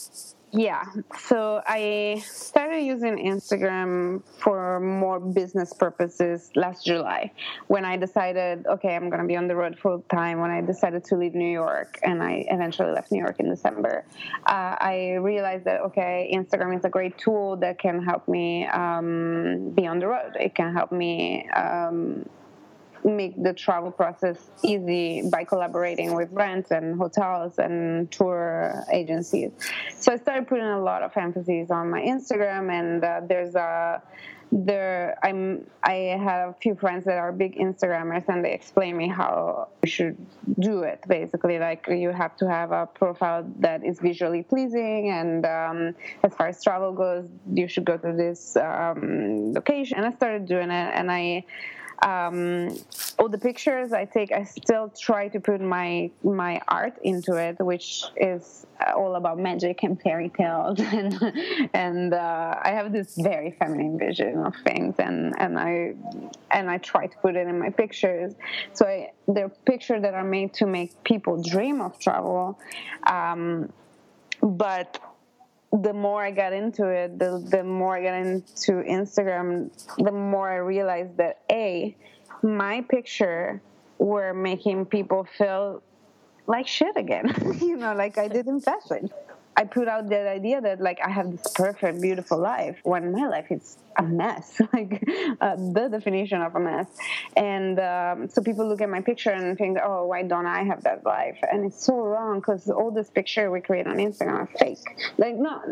Yeah, 0.54 0.84
so 1.18 1.62
I 1.66 2.22
started 2.26 2.82
using 2.82 3.16
Instagram 3.16 4.22
for 4.36 4.80
more 4.80 5.18
business 5.18 5.72
purposes 5.72 6.50
last 6.54 6.84
July 6.84 7.32
when 7.68 7.86
I 7.86 7.96
decided, 7.96 8.66
okay, 8.66 8.94
I'm 8.94 9.08
going 9.08 9.22
to 9.22 9.26
be 9.26 9.34
on 9.34 9.48
the 9.48 9.56
road 9.56 9.78
full 9.78 10.04
time. 10.10 10.40
When 10.40 10.50
I 10.50 10.60
decided 10.60 11.04
to 11.04 11.16
leave 11.16 11.34
New 11.34 11.50
York 11.50 11.98
and 12.02 12.22
I 12.22 12.44
eventually 12.50 12.92
left 12.92 13.10
New 13.10 13.20
York 13.20 13.40
in 13.40 13.48
December, 13.48 14.04
uh, 14.44 14.76
I 14.78 15.14
realized 15.22 15.64
that, 15.64 15.80
okay, 15.80 16.30
Instagram 16.34 16.76
is 16.76 16.84
a 16.84 16.90
great 16.90 17.16
tool 17.16 17.56
that 17.56 17.78
can 17.78 18.04
help 18.04 18.28
me 18.28 18.66
um, 18.66 19.70
be 19.70 19.86
on 19.86 20.00
the 20.00 20.06
road. 20.08 20.36
It 20.38 20.54
can 20.54 20.74
help 20.74 20.92
me. 20.92 21.48
Um, 21.48 22.28
make 23.04 23.40
the 23.42 23.52
travel 23.52 23.90
process 23.90 24.38
easy 24.62 25.28
by 25.30 25.44
collaborating 25.44 26.14
with 26.14 26.30
brands 26.30 26.70
and 26.70 26.98
hotels 26.98 27.58
and 27.58 28.10
tour 28.10 28.84
agencies. 28.92 29.50
So 29.98 30.12
I 30.12 30.16
started 30.16 30.46
putting 30.48 30.64
a 30.64 30.80
lot 30.80 31.02
of 31.02 31.16
emphasis 31.16 31.70
on 31.70 31.90
my 31.90 32.00
Instagram, 32.00 32.70
and 32.70 33.04
uh, 33.04 33.20
there's 33.26 33.54
a 33.54 34.02
there 34.52 35.16
I'm 35.22 35.66
I 35.82 36.14
have 36.22 36.50
a 36.50 36.54
few 36.60 36.74
friends 36.74 37.06
that 37.06 37.16
are 37.16 37.32
big 37.32 37.56
Instagrammers 37.56 38.28
and 38.28 38.44
they 38.44 38.52
explain 38.52 38.98
me 38.98 39.08
how 39.08 39.68
you 39.82 39.90
should 39.90 40.26
do 40.60 40.82
it 40.82 41.02
basically 41.08 41.58
like 41.58 41.86
you 41.88 42.10
have 42.10 42.36
to 42.36 42.48
have 42.48 42.70
a 42.70 42.86
profile 42.86 43.50
that 43.60 43.82
is 43.82 43.98
visually 43.98 44.42
pleasing 44.42 45.08
and 45.08 45.46
um, 45.46 45.94
as 46.22 46.34
far 46.34 46.48
as 46.48 46.62
travel 46.62 46.92
goes 46.92 47.26
you 47.54 47.66
should 47.66 47.86
go 47.86 47.96
to 47.96 48.12
this 48.12 48.54
um, 48.56 49.54
location 49.54 49.96
and 49.96 50.06
I 50.06 50.10
started 50.10 50.44
doing 50.44 50.70
it 50.70 50.92
and 50.94 51.10
I 51.10 51.44
um, 52.02 52.76
all 53.18 53.28
the 53.28 53.38
pictures 53.38 53.92
I 53.92 54.04
take, 54.04 54.32
I 54.32 54.44
still 54.44 54.88
try 54.88 55.28
to 55.28 55.40
put 55.40 55.60
my 55.60 56.10
my 56.24 56.60
art 56.66 56.98
into 57.02 57.36
it, 57.36 57.56
which 57.60 58.04
is 58.16 58.66
all 58.96 59.14
about 59.14 59.38
magic 59.38 59.84
and 59.84 60.00
fairy 60.00 60.28
tales, 60.28 60.80
and 60.98 61.14
and 61.72 62.12
uh, 62.12 62.54
I 62.60 62.70
have 62.70 62.92
this 62.92 63.16
very 63.16 63.52
feminine 63.52 63.98
vision 63.98 64.38
of 64.38 64.54
things, 64.64 64.96
and 64.98 65.34
and 65.38 65.58
I 65.58 65.94
and 66.50 66.68
I 66.68 66.78
try 66.78 67.06
to 67.06 67.16
put 67.18 67.36
it 67.36 67.46
in 67.46 67.58
my 67.58 67.70
pictures. 67.70 68.34
So 68.72 68.86
I, 68.86 69.12
they're 69.28 69.48
pictures 69.48 70.02
that 70.02 70.14
are 70.14 70.24
made 70.24 70.54
to 70.54 70.66
make 70.66 71.04
people 71.04 71.40
dream 71.40 71.80
of 71.80 71.98
travel, 72.00 72.58
um, 73.06 73.72
but 74.42 74.98
the 75.72 75.92
more 75.92 76.22
I 76.22 76.30
got 76.30 76.52
into 76.52 76.88
it, 76.88 77.18
the 77.18 77.44
the 77.50 77.64
more 77.64 77.96
I 77.96 78.02
got 78.02 78.14
into 78.14 78.82
Instagram, 78.82 79.70
the 79.96 80.12
more 80.12 80.50
I 80.50 80.56
realized 80.56 81.16
that 81.16 81.40
a 81.50 81.96
my 82.42 82.82
picture 82.82 83.62
were 83.98 84.34
making 84.34 84.86
people 84.86 85.26
feel 85.38 85.82
like 86.46 86.66
shit 86.66 86.96
again. 86.96 87.32
you 87.60 87.76
know, 87.76 87.94
like 87.94 88.18
I 88.18 88.28
did 88.28 88.46
in 88.46 88.60
fashion. 88.60 89.10
I 89.56 89.64
put 89.64 89.88
out 89.88 90.08
that 90.08 90.26
idea 90.26 90.60
that 90.60 90.80
like 90.80 90.98
I 91.04 91.10
have 91.10 91.30
this 91.30 91.52
perfect, 91.54 92.00
beautiful 92.00 92.38
life 92.38 92.78
when 92.84 93.12
my 93.12 93.26
life 93.28 93.50
is 93.50 93.76
a 93.96 94.02
mess, 94.02 94.60
like 94.72 95.02
uh, 95.40 95.56
the 95.56 95.88
definition 95.90 96.40
of 96.40 96.54
a 96.54 96.60
mess. 96.60 96.86
And 97.36 97.78
um, 97.78 98.28
so 98.28 98.42
people 98.42 98.66
look 98.66 98.80
at 98.80 98.88
my 98.88 99.00
picture 99.00 99.30
and 99.30 99.56
think, 99.56 99.78
oh, 99.82 100.06
why 100.06 100.22
don't 100.22 100.46
I 100.46 100.62
have 100.64 100.84
that 100.84 101.04
life? 101.04 101.38
And 101.50 101.66
it's 101.66 101.84
so 101.84 101.96
wrong 101.96 102.40
because 102.40 102.68
all 102.70 102.90
this 102.90 103.10
picture 103.10 103.50
we 103.50 103.60
create 103.60 103.86
on 103.86 103.96
Instagram 103.96 104.34
are 104.34 104.50
fake. 104.58 104.84
Like 105.18 105.36
not 105.36 105.62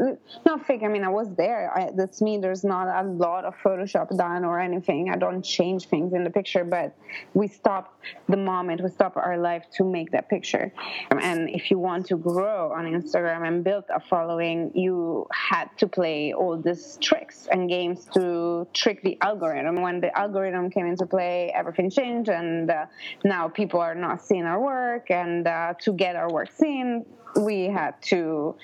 not 0.44 0.66
fake. 0.66 0.82
I 0.82 0.88
mean, 0.88 1.04
I 1.04 1.08
was 1.08 1.34
there. 1.34 1.72
I, 1.74 1.90
that's 1.94 2.20
me. 2.20 2.38
There's 2.38 2.64
not 2.64 3.04
a 3.04 3.08
lot 3.08 3.44
of 3.44 3.54
Photoshop 3.64 4.16
done 4.16 4.44
or 4.44 4.60
anything. 4.60 5.10
I 5.10 5.16
don't 5.16 5.42
change 5.42 5.86
things 5.86 6.12
in 6.12 6.24
the 6.24 6.30
picture, 6.30 6.64
but 6.64 6.94
we 7.34 7.48
stop 7.48 7.98
the 8.28 8.36
moment. 8.36 8.82
We 8.82 8.90
stop 8.90 9.16
our 9.16 9.38
life 9.38 9.64
to 9.76 9.84
make 9.84 10.10
that 10.12 10.28
picture. 10.28 10.72
And 11.10 11.48
if 11.50 11.70
you 11.70 11.78
want 11.78 12.06
to 12.06 12.16
grow 12.16 12.72
on 12.72 12.84
Instagram 12.84 13.46
and 13.46 13.64
built 13.70 13.86
a 14.00 14.00
following, 14.00 14.58
you 14.74 15.28
had 15.50 15.68
to 15.80 15.86
play 15.86 16.32
all 16.40 16.56
these 16.68 16.98
tricks 17.00 17.36
and 17.52 17.60
games 17.76 17.98
to 18.16 18.66
trick 18.82 18.98
the 19.08 19.16
algorithm. 19.28 19.76
When 19.86 19.96
the 20.04 20.10
algorithm 20.22 20.64
came 20.70 20.86
into 20.92 21.06
play, 21.06 21.52
everything 21.60 21.88
changed, 21.88 22.28
and 22.40 22.68
uh, 22.68 22.86
now 23.24 23.42
people 23.60 23.78
are 23.88 23.98
not 24.06 24.16
seeing 24.26 24.46
our 24.52 24.60
work. 24.72 25.04
And 25.24 25.46
uh, 25.46 25.74
to 25.84 25.90
get 25.92 26.16
our 26.16 26.30
work 26.36 26.50
seen, 26.62 27.06
we 27.48 27.58
had 27.80 27.94
to 28.12 28.56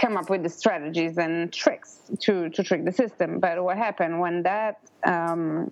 come 0.00 0.16
up 0.20 0.30
with 0.30 0.42
the 0.46 0.52
strategies 0.62 1.18
and 1.18 1.52
tricks 1.52 1.90
to, 2.24 2.48
to 2.54 2.60
trick 2.68 2.82
the 2.86 2.92
system. 3.02 3.40
But 3.40 3.62
what 3.62 3.76
happened 3.76 4.14
when 4.24 4.36
that 4.44 4.80
um, 5.04 5.70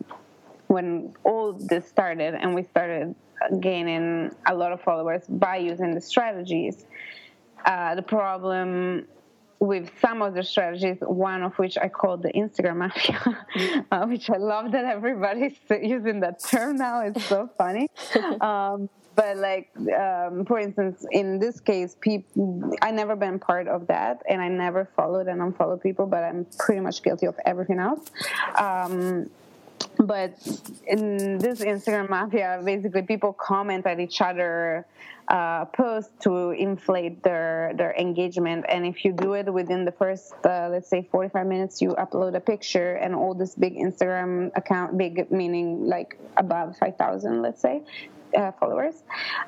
when 0.75 1.15
all 1.25 1.47
this 1.73 1.85
started 1.89 2.33
and 2.35 2.55
we 2.55 2.63
started 2.75 3.15
gaining 3.61 4.35
a 4.47 4.55
lot 4.55 4.71
of 4.73 4.81
followers 4.83 5.23
by 5.29 5.57
using 5.57 5.95
the 5.95 6.01
strategies 6.01 6.77
uh, 7.65 7.95
the 7.95 8.03
problem 8.03 9.07
with 9.61 9.91
some 10.01 10.23
of 10.23 10.35
the 10.35 10.43
strategies, 10.43 10.97
one 11.03 11.43
of 11.43 11.55
which 11.59 11.77
I 11.77 11.89
call 11.89 12.17
the 12.17 12.33
Instagram 12.33 12.79
mafia, 12.79 13.85
uh, 13.93 14.07
which 14.07 14.31
I 14.31 14.39
love 14.39 14.73
that 14.73 14.87
everybody's 14.87 15.57
using 15.71 16.21
that 16.21 16.43
term 16.43 16.77
now. 16.77 17.03
It's 17.03 17.25
so 17.27 17.49
funny. 17.57 17.89
Um, 18.41 18.89
but 19.17 19.37
like 19.37 19.71
um, 19.99 20.45
for 20.47 20.59
instance 20.59 21.05
in 21.11 21.39
this 21.39 21.61
case 21.61 21.97
people 22.01 22.73
i 22.81 22.91
never 22.91 23.17
been 23.17 23.39
part 23.39 23.69
of 23.69 23.87
that 23.89 24.23
and 24.29 24.41
i 24.41 24.49
never 24.49 24.89
followed 24.97 25.27
and 25.27 25.43
unfollowed 25.43 25.83
people 25.83 26.07
but 26.07 26.23
i'm 26.25 26.47
pretty 26.59 26.81
much 26.81 27.03
guilty 27.03 27.27
of 27.27 27.37
everything 27.45 27.79
else 27.79 28.11
um, 28.57 29.29
but 29.99 30.33
in 30.87 31.39
this 31.39 31.61
Instagram 31.61 32.09
mafia, 32.09 32.61
basically 32.65 33.03
people 33.03 33.33
comment 33.33 33.87
at 33.87 34.01
each 34.01 34.21
other 34.21 34.87
uh, 35.29 35.65
posts 35.67 36.11
to 36.21 36.51
inflate 36.51 37.23
their 37.23 37.73
their 37.77 37.95
engagement. 37.95 38.65
And 38.69 38.85
if 38.85 39.05
you 39.05 39.13
do 39.13 39.35
it 39.35 39.53
within 39.53 39.85
the 39.85 39.93
first, 39.93 40.35
uh, 40.45 40.69
let's 40.71 40.89
say, 40.89 41.07
45 41.11 41.47
minutes, 41.47 41.81
you 41.81 41.91
upload 41.91 42.35
a 42.35 42.41
picture, 42.41 42.95
and 42.95 43.15
all 43.15 43.35
this 43.35 43.55
big 43.55 43.77
Instagram 43.77 44.51
account, 44.57 44.99
big 44.99 45.31
meaning 45.31 45.87
like 45.87 46.19
above 46.37 46.77
5,000, 46.79 47.43
let's 47.43 47.63
say, 47.63 47.83
uh, 48.37 48.53
followers, 48.53 49.03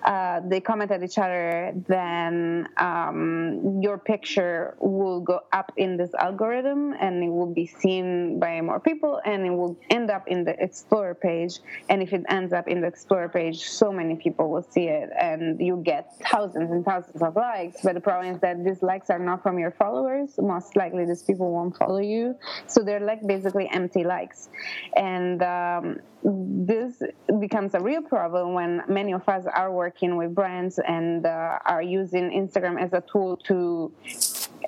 uh, 0.05 0.41
they 0.45 0.61
comment 0.61 0.91
at 0.91 1.03
each 1.03 1.19
other, 1.19 1.73
then 1.89 2.69
um, 2.77 3.81
your 3.83 3.99
picture 3.99 4.77
will 4.81 5.21
go 5.21 5.41
up 5.53 5.73
in 5.77 5.97
this 5.97 6.13
algorithm 6.15 6.95
and 7.01 7.23
it 7.23 7.29
will 7.29 7.53
be 7.53 7.67
seen 7.67 8.39
by 8.39 8.61
more 8.61 8.81
people 8.81 9.21
and 9.25 9.47
it 9.47 9.51
will 9.51 9.77
end 9.91 10.11
up 10.11 10.29
in 10.29 10.45
the 10.45 10.55
Explorer 10.63 11.15
page. 11.15 11.61
And 11.89 12.03
if 12.03 12.13
it 12.13 12.25
ends 12.29 12.53
up 12.53 12.69
in 12.69 12.81
the 12.81 12.87
Explorer 12.87 13.29
page, 13.29 13.65
so 13.69 13.93
many 13.93 14.17
people 14.17 14.51
will 14.51 14.63
see 14.63 14.89
it 14.89 15.11
and 15.19 15.61
you 15.61 15.77
get 15.85 16.17
thousands 16.31 16.71
and 16.71 16.85
thousands 16.85 17.23
of 17.23 17.37
likes. 17.37 17.81
But 17.83 17.95
the 17.95 18.01
problem 18.01 18.35
is 18.35 18.41
that 18.41 18.65
these 18.65 18.83
likes 18.83 19.11
are 19.11 19.19
not 19.19 19.43
from 19.43 19.59
your 19.59 19.73
followers. 19.73 20.31
Most 20.39 20.77
likely, 20.77 21.05
these 21.05 21.23
people 21.23 21.53
won't 21.53 21.77
follow 21.77 21.99
you. 21.99 22.37
So 22.67 22.83
they're 22.83 23.01
like 23.01 23.27
basically 23.27 23.69
empty 23.71 24.05
likes. 24.05 24.49
And 24.97 25.43
um, 25.43 26.01
this 26.25 27.03
becomes 27.41 27.75
a 27.75 27.81
real 27.81 28.03
problem 28.03 28.55
when 28.55 28.83
many 28.89 29.13
of 29.13 29.29
us 29.29 29.45
are 29.47 29.73
working 29.73 30.17
with 30.17 30.35
brands 30.35 30.79
and 30.79 31.27
uh, 31.27 31.59
are 31.65 31.83
using 31.83 32.31
Instagram 32.31 32.81
as 32.81 32.93
a 32.93 33.03
tool 33.11 33.37
to 33.49 33.93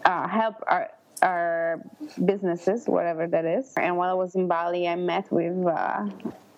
uh, 0.05 0.29
help 0.29 0.57
our 0.67 0.91
our 1.23 1.81
businesses, 2.25 2.87
whatever 2.87 3.27
that 3.27 3.47
is. 3.47 3.73
And 3.77 3.97
while 3.97 4.11
I 4.11 4.15
was 4.15 4.35
in 4.35 4.47
Bali, 4.47 4.87
I 4.87 4.97
met 4.97 5.31
with 5.33 5.67
uh, 5.67 6.07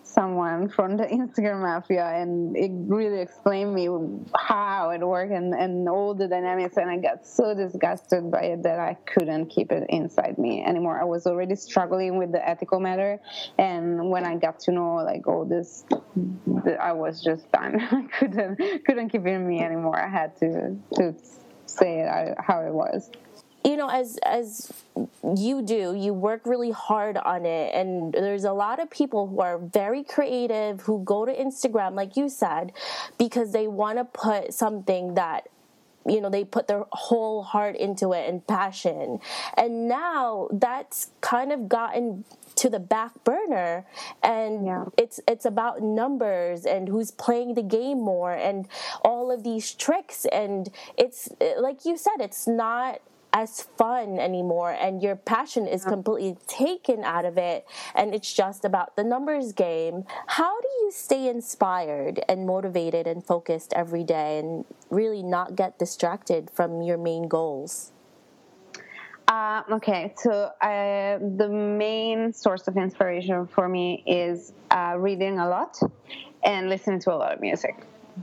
someone 0.06 0.68
from 0.68 0.96
the 0.96 1.04
Instagram 1.06 1.62
mafia, 1.62 2.06
and 2.06 2.56
it 2.56 2.70
really 2.72 3.20
explained 3.20 3.74
me 3.74 3.88
how 4.38 4.90
it 4.90 5.00
worked 5.00 5.32
and, 5.32 5.52
and 5.54 5.88
all 5.88 6.14
the 6.14 6.28
dynamics. 6.28 6.76
And 6.76 6.90
I 6.90 6.96
got 6.98 7.26
so 7.26 7.54
disgusted 7.54 8.30
by 8.30 8.42
it 8.42 8.62
that 8.62 8.78
I 8.78 8.94
couldn't 9.06 9.46
keep 9.46 9.72
it 9.72 9.86
inside 9.88 10.38
me 10.38 10.64
anymore. 10.64 11.00
I 11.00 11.04
was 11.04 11.26
already 11.26 11.56
struggling 11.56 12.16
with 12.16 12.32
the 12.32 12.46
ethical 12.46 12.80
matter, 12.80 13.20
and 13.58 14.10
when 14.10 14.24
I 14.24 14.36
got 14.36 14.60
to 14.60 14.72
know 14.72 14.96
like 14.96 15.26
all 15.26 15.44
this, 15.44 15.84
I 16.80 16.92
was 16.92 17.22
just 17.22 17.50
done. 17.52 17.80
I 17.90 18.02
couldn't 18.18 18.84
couldn't 18.84 19.08
keep 19.10 19.26
it 19.26 19.30
in 19.30 19.46
me 19.46 19.60
anymore. 19.60 19.98
I 19.98 20.08
had 20.08 20.36
to 20.38 20.76
to 20.94 21.14
say 21.66 22.00
it 22.00 22.36
how 22.38 22.60
it 22.60 22.72
was 22.72 23.10
you 23.66 23.76
know 23.76 23.88
as 23.88 24.16
as 24.18 24.72
you 25.36 25.60
do 25.60 25.94
you 25.94 26.14
work 26.14 26.42
really 26.46 26.70
hard 26.70 27.16
on 27.16 27.44
it. 27.44 27.74
And 27.74 28.14
there's 28.14 28.44
a 28.44 28.52
lot 28.52 28.78
of 28.78 28.88
people 28.90 29.26
who 29.26 29.40
are 29.40 29.58
very 29.58 30.04
creative 30.04 30.82
who 30.82 31.02
go 31.04 31.26
to 31.26 31.32
instagram 31.32 31.94
like 31.94 32.16
you 32.16 32.28
said 32.28 32.72
because 33.18 33.52
they 33.52 33.66
want 33.66 33.98
to 33.98 34.04
put 34.04 34.54
something 34.54 35.14
that 35.14 35.48
you 36.08 36.20
know 36.20 36.30
they 36.30 36.44
put 36.44 36.68
their 36.68 36.84
whole 36.92 37.42
heart 37.42 37.76
into 37.76 38.12
it 38.12 38.28
and 38.28 38.46
passion. 38.46 39.18
And 39.56 39.88
now 39.88 40.48
that's 40.52 41.10
kind 41.20 41.50
of 41.52 41.68
gotten 41.68 42.24
to 42.56 42.70
the 42.70 42.78
back 42.78 43.12
burner 43.22 43.84
and 44.22 44.64
yeah. 44.64 44.84
it's 44.96 45.20
it's 45.28 45.44
about 45.44 45.82
numbers 45.82 46.64
and 46.64 46.88
who's 46.88 47.10
playing 47.10 47.52
the 47.54 47.62
game 47.62 47.98
more 48.00 48.32
and 48.32 48.66
all 49.04 49.30
of 49.30 49.42
these 49.42 49.74
tricks. 49.74 50.24
And 50.26 50.70
it's 50.96 51.28
like 51.58 51.84
you 51.84 51.98
said 51.98 52.20
it's 52.20 52.46
not 52.46 53.00
as 53.36 53.60
fun 53.76 54.18
anymore 54.18 54.72
and 54.72 55.02
your 55.02 55.14
passion 55.14 55.66
is 55.66 55.84
completely 55.84 56.38
taken 56.46 57.04
out 57.04 57.26
of 57.26 57.36
it 57.36 57.66
and 57.94 58.14
it's 58.14 58.32
just 58.32 58.64
about 58.64 58.96
the 58.96 59.04
numbers 59.04 59.52
game. 59.52 60.04
How 60.26 60.58
do 60.58 60.68
you 60.80 60.90
stay 60.90 61.28
inspired 61.28 62.24
and 62.30 62.46
motivated 62.46 63.06
and 63.06 63.22
focused 63.22 63.74
every 63.74 64.04
day 64.04 64.38
and 64.38 64.64
really 64.88 65.22
not 65.22 65.54
get 65.54 65.78
distracted 65.78 66.50
from 66.50 66.80
your 66.80 66.96
main 66.96 67.28
goals? 67.28 67.92
Uh, 69.28 69.62
okay, 69.70 70.14
so 70.16 70.30
uh, 70.62 71.18
the 71.18 71.48
main 71.50 72.32
source 72.32 72.66
of 72.68 72.78
inspiration 72.78 73.46
for 73.46 73.68
me 73.68 74.02
is 74.06 74.54
uh, 74.70 74.94
reading 74.96 75.40
a 75.40 75.46
lot 75.46 75.78
and 76.42 76.70
listening 76.70 77.00
to 77.00 77.12
a 77.12 77.16
lot 77.16 77.34
of 77.34 77.42
music. 77.42 77.76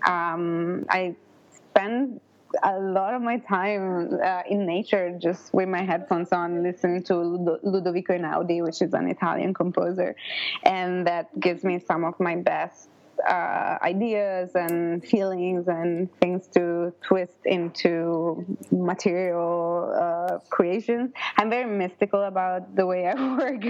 Um, 0.08 0.86
I 0.90 1.16
spend 1.52 2.20
a 2.62 2.80
lot 2.80 3.14
of 3.14 3.22
my 3.22 3.38
time 3.38 4.20
uh, 4.24 4.42
in 4.50 4.66
nature 4.66 5.18
just 5.20 5.54
with 5.54 5.68
my 5.68 5.82
headphones 5.82 6.32
on 6.32 6.64
listening 6.64 7.02
to 7.04 7.14
Ludovico 7.14 8.18
Einaudi 8.18 8.64
which 8.64 8.82
is 8.82 8.94
an 8.94 9.10
italian 9.10 9.54
composer 9.54 10.16
and 10.64 11.08
that 11.08 11.28
gives 11.40 11.64
me 11.64 11.80
some 11.80 12.04
of 12.04 12.20
my 12.20 12.36
best 12.36 12.90
uh, 13.28 13.78
ideas 13.82 14.52
and 14.56 15.04
feelings 15.04 15.68
and 15.68 16.10
things 16.20 16.48
to 16.56 16.94
twist 17.02 17.38
into 17.46 18.46
material 18.72 19.94
uh, 20.00 20.40
creations. 20.50 21.12
I'm 21.38 21.50
very 21.50 21.70
mystical 21.70 22.24
about 22.24 22.76
the 22.76 22.86
way 22.86 23.08
I 23.08 23.14
work. 23.38 23.64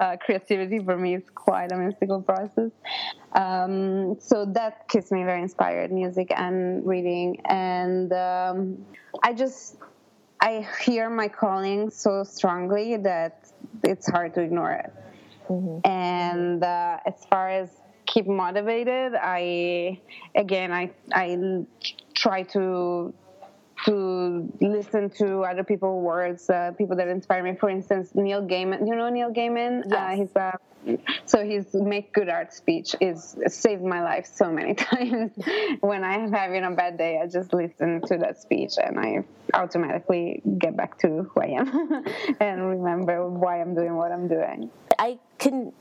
Uh, 0.00 0.16
creativity 0.16 0.78
for 0.78 0.96
me 0.96 1.14
is 1.14 1.22
quite 1.34 1.72
a 1.72 1.76
mystical 1.76 2.20
process. 2.22 2.70
Um, 3.32 4.16
so 4.20 4.44
that 4.46 4.88
keeps 4.88 5.10
me 5.10 5.24
very 5.24 5.42
inspired, 5.42 5.92
music 5.92 6.32
and 6.34 6.86
reading. 6.86 7.40
And 7.44 8.12
um, 8.12 8.84
I 9.22 9.32
just, 9.32 9.76
I 10.40 10.66
hear 10.82 11.10
my 11.10 11.28
calling 11.28 11.90
so 11.90 12.24
strongly 12.24 12.96
that 12.98 13.50
it's 13.84 14.10
hard 14.10 14.34
to 14.34 14.40
ignore 14.40 14.72
it. 14.72 14.92
Mm-hmm. 15.48 15.88
And 15.88 16.64
uh, 16.64 16.98
as 17.06 17.24
far 17.30 17.48
as 17.48 17.70
keep 18.16 18.26
motivated 18.26 19.12
i 19.14 20.00
again 20.34 20.72
i 20.72 20.90
i 21.12 21.26
try 22.14 22.42
to 22.42 23.12
to 23.84 24.50
listen 24.60 25.10
to 25.10 25.42
other 25.42 25.62
people's 25.62 26.02
words, 26.02 26.48
uh, 26.48 26.72
people 26.78 26.96
that 26.96 27.08
inspire 27.08 27.42
me. 27.42 27.54
For 27.60 27.68
instance, 27.68 28.14
Neil 28.14 28.42
Gaiman. 28.42 28.88
You 28.88 28.96
know 28.96 29.10
Neil 29.10 29.30
Gaiman? 29.30 29.80
Uh, 29.80 29.88
yes. 29.90 29.94
Uh, 29.94 30.16
he's 30.16 30.36
uh, 30.36 30.56
so 31.26 31.44
his 31.44 31.74
make 31.74 32.12
good 32.12 32.28
art 32.28 32.52
speech 32.52 32.94
is 33.00 33.36
saved 33.48 33.82
my 33.82 34.02
life 34.02 34.26
so 34.32 34.50
many 34.50 34.74
times. 34.90 35.32
when 35.80 36.04
I'm 36.04 36.32
having 36.32 36.64
a 36.64 36.70
bad 36.70 36.96
day, 36.96 37.20
I 37.22 37.26
just 37.26 37.52
listen 37.52 38.00
to 38.06 38.18
that 38.18 38.40
speech 38.40 38.74
and 38.82 38.98
I 38.98 39.24
automatically 39.52 40.42
get 40.58 40.76
back 40.76 40.98
to 41.00 41.28
who 41.34 41.40
I 41.40 41.46
am 41.46 42.04
and 42.40 42.68
remember 42.68 43.28
why 43.28 43.60
I'm 43.60 43.74
doing 43.74 43.94
what 43.94 44.12
I'm 44.12 44.28
doing. 44.28 44.70
I 44.98 45.18
can 45.38 45.72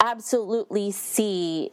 absolutely 0.00 0.90
see 0.90 1.70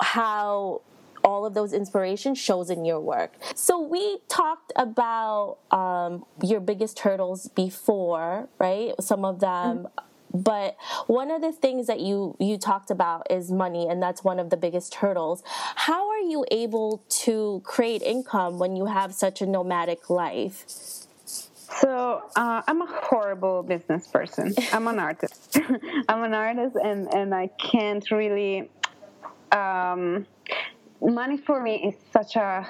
how 0.00 0.82
all 1.24 1.46
of 1.46 1.54
those 1.54 1.72
inspiration 1.72 2.34
shows 2.34 2.70
in 2.70 2.84
your 2.84 3.00
work. 3.00 3.32
So 3.54 3.80
we 3.80 4.18
talked 4.28 4.72
about 4.76 5.58
um, 5.70 6.24
your 6.42 6.60
biggest 6.60 7.00
hurdles 7.00 7.48
before, 7.48 8.48
right? 8.58 8.92
Some 9.00 9.24
of 9.24 9.40
them. 9.40 9.78
Mm-hmm. 9.78 10.08
But 10.34 10.76
one 11.08 11.30
of 11.30 11.42
the 11.42 11.52
things 11.52 11.86
that 11.88 12.00
you 12.00 12.36
you 12.40 12.56
talked 12.56 12.90
about 12.90 13.30
is 13.30 13.52
money, 13.52 13.86
and 13.86 14.02
that's 14.02 14.24
one 14.24 14.38
of 14.38 14.48
the 14.48 14.56
biggest 14.56 14.94
hurdles. 14.94 15.42
How 15.76 16.08
are 16.08 16.20
you 16.20 16.46
able 16.50 17.04
to 17.24 17.60
create 17.64 18.00
income 18.00 18.58
when 18.58 18.74
you 18.74 18.86
have 18.86 19.12
such 19.12 19.42
a 19.42 19.46
nomadic 19.46 20.08
life? 20.08 20.64
So 21.80 22.22
uh, 22.36 22.62
I'm 22.66 22.80
a 22.82 22.86
horrible 22.86 23.62
business 23.62 24.06
person. 24.06 24.54
I'm 24.72 24.88
an 24.88 24.98
artist. 24.98 25.58
I'm 26.08 26.22
an 26.22 26.34
artist, 26.34 26.76
and 26.82 27.12
and 27.12 27.34
I 27.34 27.48
can't 27.48 28.10
really. 28.10 28.70
Um, 29.52 30.26
money 31.00 31.36
for 31.36 31.62
me 31.62 31.76
is 31.88 31.94
such 32.12 32.36
a 32.36 32.66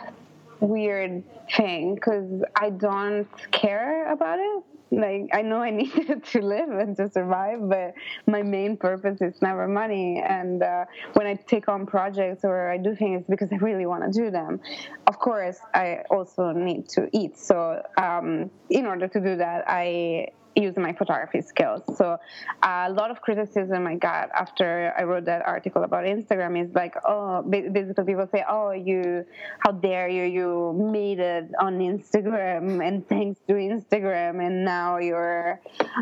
weird 0.61 1.23
thing 1.57 1.95
because 1.95 2.43
I 2.57 2.71
don't 2.71 3.29
care 3.51 4.13
about 4.13 4.39
it. 4.39 4.63
Like 4.91 5.31
I 5.33 5.43
know 5.43 5.57
I 5.57 5.71
need 5.81 5.93
it 5.95 6.25
to 6.27 6.43
live 6.43 6.69
and 6.69 6.97
to 6.97 7.11
survive, 7.11 7.59
but 7.69 7.95
my 8.27 8.43
main 8.43 8.77
purpose 8.77 9.21
is 9.21 9.41
never 9.41 9.67
money. 9.67 10.23
And 10.27 10.63
uh, 10.63 10.85
when 11.15 11.27
I 11.27 11.35
take 11.35 11.69
on 11.69 11.87
projects 11.87 12.45
or 12.45 12.71
I 12.71 12.77
do 12.77 12.95
things, 12.95 13.25
because 13.29 13.49
I 13.53 13.57
really 13.57 13.87
want 13.87 14.05
to 14.05 14.19
do 14.19 14.31
them. 14.31 14.61
Of 15.07 15.19
course, 15.19 15.59
I 15.75 16.03
also 16.11 16.53
need 16.53 16.89
to 16.91 17.09
eat. 17.13 17.39
So 17.39 17.83
um, 17.97 18.51
in 18.71 18.87
order 18.87 19.09
to 19.09 19.21
do 19.21 19.37
that, 19.37 19.65
I 19.67 20.29
using 20.55 20.83
my 20.83 20.93
photography 20.93 21.41
skills. 21.41 21.83
So 21.97 22.19
a 22.63 22.91
lot 22.91 23.11
of 23.11 23.21
criticism 23.21 23.87
I 23.87 23.97
got 23.97 24.31
after 24.33 24.93
I 24.99 25.05
wrote 25.05 25.25
that 25.27 25.43
article 25.47 25.85
about 25.85 26.05
Instagram 26.05 26.63
is 26.63 26.75
like, 26.75 26.95
oh, 27.07 27.43
basically 27.43 28.05
people 28.05 28.29
say, 28.31 28.45
oh, 28.49 28.73
you, 28.73 29.25
how 29.61 29.73
dare 29.73 30.09
you, 30.09 30.25
you 30.25 30.91
made 30.93 31.19
it 31.19 31.51
on 31.61 31.79
Instagram, 31.79 32.87
and 32.87 33.09
thanks 33.09 33.41
to 33.47 33.55
Instagram, 33.55 34.45
and 34.47 34.65
now 34.65 34.99
you're, 34.99 35.61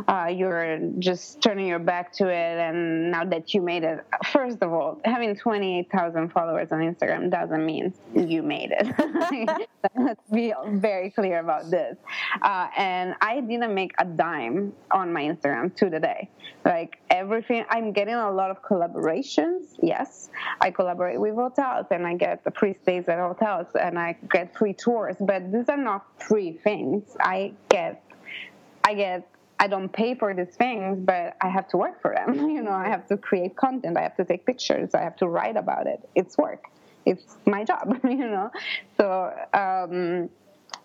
uh, 0.08 0.30
you're 0.32 0.78
just 0.98 1.40
turning 1.40 1.66
your 1.66 1.78
back 1.78 2.12
to 2.14 2.28
it, 2.28 2.58
and 2.58 3.10
now 3.10 3.24
that 3.24 3.54
you 3.54 3.62
made 3.62 3.84
it, 3.84 4.04
first 4.26 4.62
of 4.62 4.72
all, 4.72 5.00
having 5.04 5.36
28,000 5.36 6.30
followers 6.30 6.72
on 6.72 6.80
Instagram 6.80 7.30
doesn't 7.30 7.64
mean 7.64 7.92
you 8.14 8.42
made 8.42 8.72
it. 8.72 9.58
Let's 9.96 10.30
be 10.32 10.52
very 10.68 11.10
clear 11.10 11.40
about 11.40 11.70
this. 11.70 11.96
Uh, 12.42 12.68
and 12.76 13.14
I 13.20 13.40
didn't 13.40 13.74
make 13.74 13.92
a 13.98 14.04
dime 14.04 14.39
on 14.90 15.12
my 15.12 15.22
Instagram 15.22 15.74
to 15.76 15.90
the 15.90 16.00
day. 16.00 16.28
Like 16.64 16.98
everything, 17.10 17.64
I'm 17.70 17.92
getting 17.92 18.14
a 18.14 18.30
lot 18.30 18.50
of 18.50 18.62
collaborations. 18.62 19.76
Yes, 19.82 20.28
I 20.60 20.70
collaborate 20.70 21.20
with 21.20 21.34
hotels 21.34 21.86
and 21.90 22.06
I 22.06 22.14
get 22.14 22.44
the 22.44 22.50
free 22.50 22.74
stays 22.82 23.08
at 23.08 23.18
hotels 23.18 23.68
and 23.80 23.98
I 23.98 24.16
get 24.30 24.56
free 24.56 24.74
tours. 24.74 25.16
But 25.20 25.52
these 25.52 25.68
are 25.68 25.76
not 25.76 26.06
free 26.20 26.52
things. 26.52 27.16
I 27.20 27.54
get, 27.68 28.02
I 28.84 28.94
get 28.94 29.30
I 29.60 29.66
don't 29.66 29.92
pay 29.92 30.14
for 30.14 30.32
these 30.32 30.56
things, 30.56 30.98
but 31.04 31.36
I 31.42 31.48
have 31.50 31.68
to 31.68 31.76
work 31.76 32.00
for 32.00 32.14
them. 32.14 32.48
You 32.50 32.62
know, 32.62 32.72
I 32.72 32.88
have 32.88 33.06
to 33.08 33.18
create 33.18 33.56
content. 33.56 33.96
I 33.96 34.02
have 34.02 34.16
to 34.16 34.24
take 34.24 34.46
pictures. 34.46 34.94
I 34.94 35.02
have 35.02 35.16
to 35.16 35.28
write 35.28 35.56
about 35.56 35.86
it. 35.86 36.00
It's 36.14 36.38
work. 36.38 36.64
It's 37.04 37.36
my 37.46 37.64
job. 37.64 38.00
You 38.04 38.16
know, 38.16 38.50
so 38.96 39.32
um, 39.52 40.30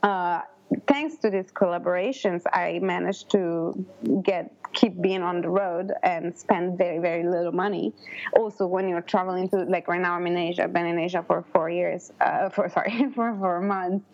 uh, 0.03 0.41
thanks 0.87 1.17
to 1.17 1.29
these 1.29 1.51
collaborations, 1.51 2.43
I 2.51 2.79
managed 2.81 3.31
to 3.31 3.85
get 4.23 4.51
keep 4.73 5.01
being 5.01 5.21
on 5.21 5.39
the 5.39 5.47
road 5.47 5.93
and 6.03 6.37
spend 6.37 6.77
very 6.77 6.99
very 6.99 7.23
little 7.23 7.51
money. 7.51 7.93
Also, 8.35 8.67
when 8.67 8.89
you're 8.89 9.01
traveling 9.01 9.47
to 9.49 9.57
like 9.63 9.87
right 9.87 10.01
now, 10.01 10.15
I'm 10.15 10.27
in 10.27 10.37
Asia. 10.37 10.63
I've 10.63 10.73
been 10.73 10.85
in 10.85 10.99
Asia 10.99 11.23
for 11.25 11.43
four 11.53 11.69
years. 11.69 12.11
Uh, 12.19 12.49
for 12.55 12.69
sorry, 12.69 13.07
for 13.15 13.35
four 13.39 13.61
months, 13.61 14.05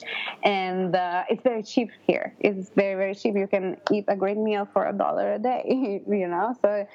and 0.44 0.96
uh, 0.96 1.24
it's 1.30 1.44
very 1.44 1.64
cheap 1.64 1.90
here. 2.06 2.34
It's 2.40 2.70
very 2.70 2.96
very 2.96 3.16
cheap. 3.16 3.36
You 3.36 3.48
can 3.48 3.78
eat 3.92 4.06
a 4.08 4.16
great 4.16 4.38
meal 4.38 4.68
for 4.72 4.88
a 4.88 4.94
dollar 4.94 5.34
a 5.34 5.40
day. 5.40 6.02
You 6.22 6.28
know, 6.28 6.56
so 6.62 6.88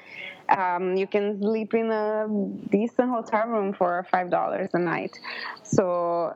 um, 0.49 0.95
you 0.95 1.07
can 1.07 1.41
sleep 1.41 1.73
in 1.73 1.91
a 1.91 2.27
decent 2.69 3.09
hotel 3.09 3.47
room 3.47 3.73
for 3.73 4.05
five 4.11 4.29
dollars 4.29 4.69
a 4.73 4.79
night. 4.79 5.17
So 5.63 6.35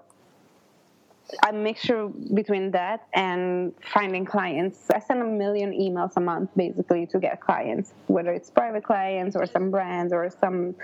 a 1.47 1.53
mixture 1.53 2.07
between 2.33 2.71
that 2.71 3.07
and 3.13 3.73
finding 3.93 4.25
clients. 4.25 4.89
I 4.89 4.99
send 4.99 5.21
a 5.21 5.25
million 5.25 5.71
emails 5.71 6.13
a 6.17 6.19
month 6.21 6.49
basically 6.55 7.05
to 7.07 7.19
get 7.19 7.39
clients, 7.39 7.93
whether 8.07 8.31
it's 8.31 8.49
private 8.49 8.83
clients 8.83 9.35
or 9.35 9.45
some 9.45 9.71
brands 9.71 10.13
or 10.13 10.29
some 10.29 10.75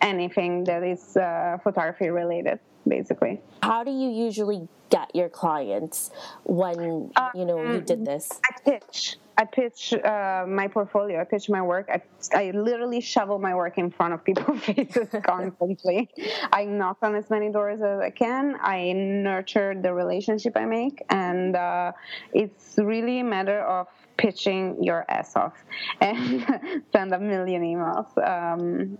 anything 0.00 0.64
that 0.64 0.82
is 0.82 1.16
uh, 1.16 1.58
photography 1.62 2.08
related, 2.08 2.58
basically. 2.86 3.40
How 3.62 3.84
do 3.84 3.90
you 3.90 4.10
usually 4.10 4.68
get 4.90 5.14
your 5.14 5.28
clients 5.28 6.10
when 6.44 7.10
you 7.34 7.44
know 7.44 7.62
you 7.72 7.80
did 7.80 8.04
this? 8.04 8.28
I 8.44 8.60
pitch. 8.62 9.16
I 9.40 9.46
pitch 9.46 9.94
uh, 9.94 10.44
my 10.46 10.68
portfolio. 10.68 11.18
I 11.18 11.24
pitch 11.24 11.48
my 11.48 11.62
work. 11.62 11.88
I, 11.88 12.02
I 12.34 12.50
literally 12.50 13.00
shovel 13.00 13.38
my 13.38 13.54
work 13.54 13.78
in 13.78 13.90
front 13.90 14.12
of 14.12 14.22
people's 14.22 14.60
faces 14.64 15.08
constantly. 15.22 16.10
I 16.52 16.66
knock 16.66 16.98
on 17.00 17.14
as 17.14 17.30
many 17.30 17.50
doors 17.50 17.80
as 17.80 18.00
I 18.00 18.10
can. 18.10 18.56
I 18.60 18.92
nurture 18.92 19.74
the 19.80 19.94
relationship 19.94 20.52
I 20.56 20.66
make, 20.66 21.02
and 21.08 21.56
uh, 21.56 21.92
it's 22.34 22.74
really 22.76 23.20
a 23.20 23.24
matter 23.24 23.60
of 23.62 23.86
pitching 24.18 24.84
your 24.84 25.06
ass 25.08 25.34
off 25.36 25.54
and 26.02 26.46
send 26.92 27.14
a 27.14 27.18
million 27.18 27.62
emails. 27.62 28.10
Um, 28.22 28.98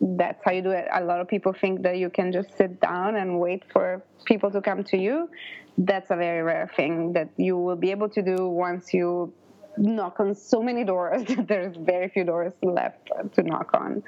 that's 0.00 0.44
how 0.44 0.52
you 0.52 0.62
do 0.62 0.70
it. 0.70 0.86
A 0.92 1.02
lot 1.02 1.20
of 1.20 1.26
people 1.26 1.52
think 1.52 1.82
that 1.82 1.96
you 1.96 2.08
can 2.08 2.30
just 2.30 2.56
sit 2.56 2.80
down 2.80 3.16
and 3.16 3.40
wait 3.40 3.64
for 3.72 4.04
people 4.26 4.52
to 4.52 4.60
come 4.60 4.84
to 4.84 4.96
you. 4.96 5.28
That's 5.76 6.10
a 6.10 6.16
very 6.16 6.42
rare 6.42 6.70
thing 6.76 7.14
that 7.14 7.30
you 7.36 7.56
will 7.56 7.76
be 7.76 7.90
able 7.90 8.10
to 8.10 8.22
do 8.22 8.46
once 8.46 8.94
you 8.94 9.32
knock 9.76 10.20
on 10.20 10.34
so 10.34 10.62
many 10.62 10.84
doors. 10.84 11.24
That 11.24 11.46
there's 11.48 11.76
very 11.76 12.08
few 12.08 12.24
doors 12.24 12.52
left 12.62 13.10
to 13.34 13.42
knock 13.42 13.70
on 13.74 14.02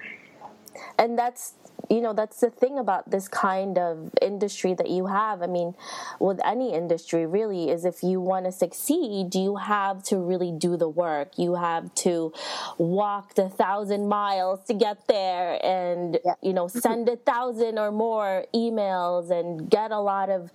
and 0.98 1.18
that's 1.18 1.54
you 1.90 2.00
know 2.00 2.14
that's 2.14 2.40
the 2.40 2.50
thing 2.50 2.78
about 2.78 3.10
this 3.10 3.28
kind 3.28 3.78
of 3.78 4.10
industry 4.22 4.74
that 4.74 4.88
you 4.90 5.06
have. 5.06 5.42
I 5.42 5.46
mean 5.46 5.74
with 6.18 6.40
any 6.44 6.74
industry 6.74 7.26
really 7.26 7.70
is 7.70 7.84
if 7.84 8.02
you 8.02 8.20
want 8.20 8.46
to 8.46 8.52
succeed 8.52 9.34
you 9.34 9.56
have 9.56 10.02
to 10.04 10.18
really 10.18 10.52
do 10.52 10.76
the 10.76 10.88
work. 10.88 11.38
You 11.38 11.54
have 11.56 11.94
to 11.96 12.32
walk 12.78 13.34
the 13.34 13.48
thousand 13.48 14.08
miles 14.08 14.64
to 14.64 14.74
get 14.74 15.06
there 15.08 15.64
and 15.64 16.18
yeah. 16.24 16.34
you 16.42 16.52
know 16.52 16.68
send 16.86 17.08
a 17.08 17.16
thousand 17.16 17.78
or 17.78 17.92
more 17.92 18.46
emails 18.54 19.30
and 19.30 19.70
get 19.70 19.90
a 19.90 20.00
lot 20.00 20.30
of 20.30 20.50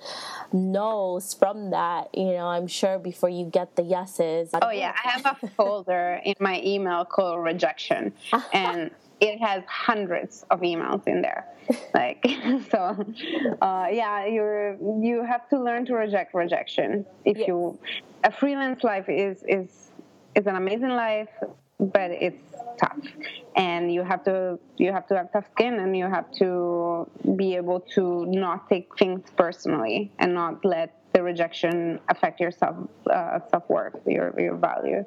no's 0.52 1.34
from 1.34 1.70
that 1.70 2.10
you 2.16 2.32
know 2.32 2.48
i'm 2.48 2.68
sure 2.68 2.98
before 2.98 3.30
you 3.30 3.46
get 3.46 3.76
the 3.76 3.84
yeses 3.84 4.50
oh 4.62 4.72
yeah. 4.72 4.94
I 5.04 5.10
have 5.10 5.38
a 5.42 5.48
folder 5.56 6.22
in 6.24 6.36
my 6.40 6.62
email 6.64 7.06
called 7.06 7.44
rejection. 7.44 8.14
And 8.54 8.92
it 9.22 9.40
has 9.40 9.64
hundreds 9.68 10.46
of 10.50 10.62
emails 10.62 11.08
in 11.08 11.22
there. 11.22 11.46
Like 11.94 12.26
so 12.72 13.06
uh, 13.62 13.88
yeah 13.92 14.26
you're 14.26 14.76
you 15.04 15.24
have 15.24 15.48
to 15.50 15.62
learn 15.62 15.86
to 15.86 15.94
reject 15.94 16.34
rejection. 16.34 17.06
If 17.26 17.38
yes. 17.38 17.48
you 17.48 17.80
a 18.24 18.32
freelance 18.32 18.84
life 18.84 19.08
is 19.08 19.44
is 19.48 19.92
is 20.36 20.48
an 20.48 20.56
amazing 20.56 20.90
life 20.90 21.30
but 21.80 22.12
it's 22.12 22.44
tough. 22.80 22.98
And 23.56 23.92
you 23.92 24.04
have 24.04 24.24
to 24.26 24.60
you 24.78 24.92
have 24.92 25.08
to 25.08 25.16
have 25.16 25.32
tough 25.32 25.46
skin 25.52 25.80
and 25.80 25.96
you 25.96 26.06
have 26.06 26.32
to 26.34 27.08
be 27.36 27.56
able 27.56 27.82
to 27.96 28.26
not 28.26 28.70
take 28.70 28.98
things 28.98 29.22
personally 29.38 30.12
and 30.20 30.34
not 30.34 30.64
let 30.66 30.96
the 31.14 31.24
rejection 31.24 32.00
affect 32.10 32.40
your 32.40 32.52
self 32.52 32.76
uh, 33.12 33.40
self 33.50 33.68
worth 33.70 33.96
your 34.06 34.34
your 34.40 34.56
value 34.56 35.04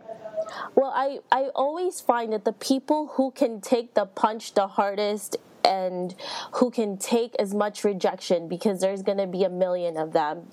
well, 0.75 0.93
I, 0.95 1.19
I 1.31 1.51
always 1.55 2.01
find 2.01 2.33
that 2.33 2.45
the 2.45 2.53
people 2.53 3.13
who 3.15 3.31
can 3.31 3.61
take 3.61 3.95
the 3.95 4.07
punch 4.07 4.55
the 4.55 4.67
hardest 4.67 5.37
and 5.65 6.15
who 6.55 6.71
can 6.71 6.99
take 6.99 7.35
as 7.39 7.55
much 7.55 7.85
rejection 7.85 8.49
because 8.49 8.81
there's 8.81 9.03
going 9.03 9.19
to 9.19 9.27
be 9.27 9.45
a 9.45 9.49
million 9.49 9.97
of 9.97 10.13
them 10.13 10.49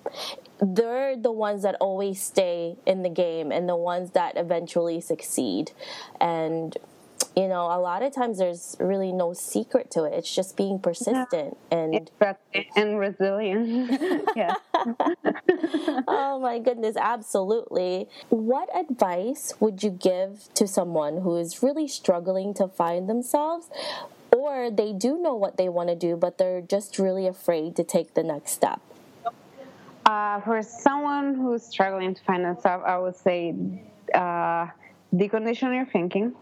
they're 0.61 1.15
the 1.15 1.31
ones 1.31 1.63
that 1.63 1.75
always 1.79 2.21
stay 2.21 2.75
in 2.85 3.01
the 3.01 3.09
game 3.09 3.51
and 3.51 3.67
the 3.67 3.75
ones 3.75 4.11
that 4.11 4.35
eventually 4.37 4.99
succeed. 4.99 5.71
And 6.19 6.77
you 7.35 7.47
know 7.47 7.65
a 7.65 7.79
lot 7.79 8.01
of 8.01 8.13
times 8.13 8.37
there's 8.37 8.75
really 8.79 9.11
no 9.11 9.33
secret 9.33 9.91
to 9.91 10.03
it. 10.03 10.13
It's 10.13 10.33
just 10.33 10.57
being 10.57 10.79
persistent 10.79 11.57
yeah. 11.71 11.77
and 11.77 12.11
and 12.75 12.99
resilient 12.99 14.29
yeah. 14.35 14.55
Oh 16.07 16.39
my 16.41 16.59
goodness 16.59 16.95
absolutely. 16.97 18.07
What 18.29 18.69
advice 18.75 19.53
would 19.59 19.83
you 19.83 19.91
give 19.91 20.49
to 20.55 20.67
someone 20.67 21.21
who 21.21 21.37
is 21.37 21.61
really 21.61 21.87
struggling 21.87 22.53
to 22.55 22.67
find 22.67 23.09
themselves? 23.09 23.69
Or 24.31 24.69
they 24.69 24.93
do 24.93 25.17
know 25.17 25.35
what 25.35 25.57
they 25.57 25.69
want 25.69 25.89
to 25.89 25.95
do 25.95 26.15
but 26.15 26.37
they're 26.37 26.61
just 26.61 26.99
really 26.99 27.27
afraid 27.27 27.75
to 27.77 27.83
take 27.83 28.13
the 28.13 28.23
next 28.23 28.51
step? 28.51 28.81
Uh, 30.05 30.39
for 30.41 30.63
someone 30.63 31.35
who's 31.35 31.63
struggling 31.63 32.15
to 32.15 32.23
find 32.23 32.43
themselves 32.43 32.83
i 32.87 32.97
would 32.97 33.15
say 33.15 33.53
uh, 34.15 34.65
decondition 35.13 35.73
your 35.75 35.85
thinking 35.85 36.33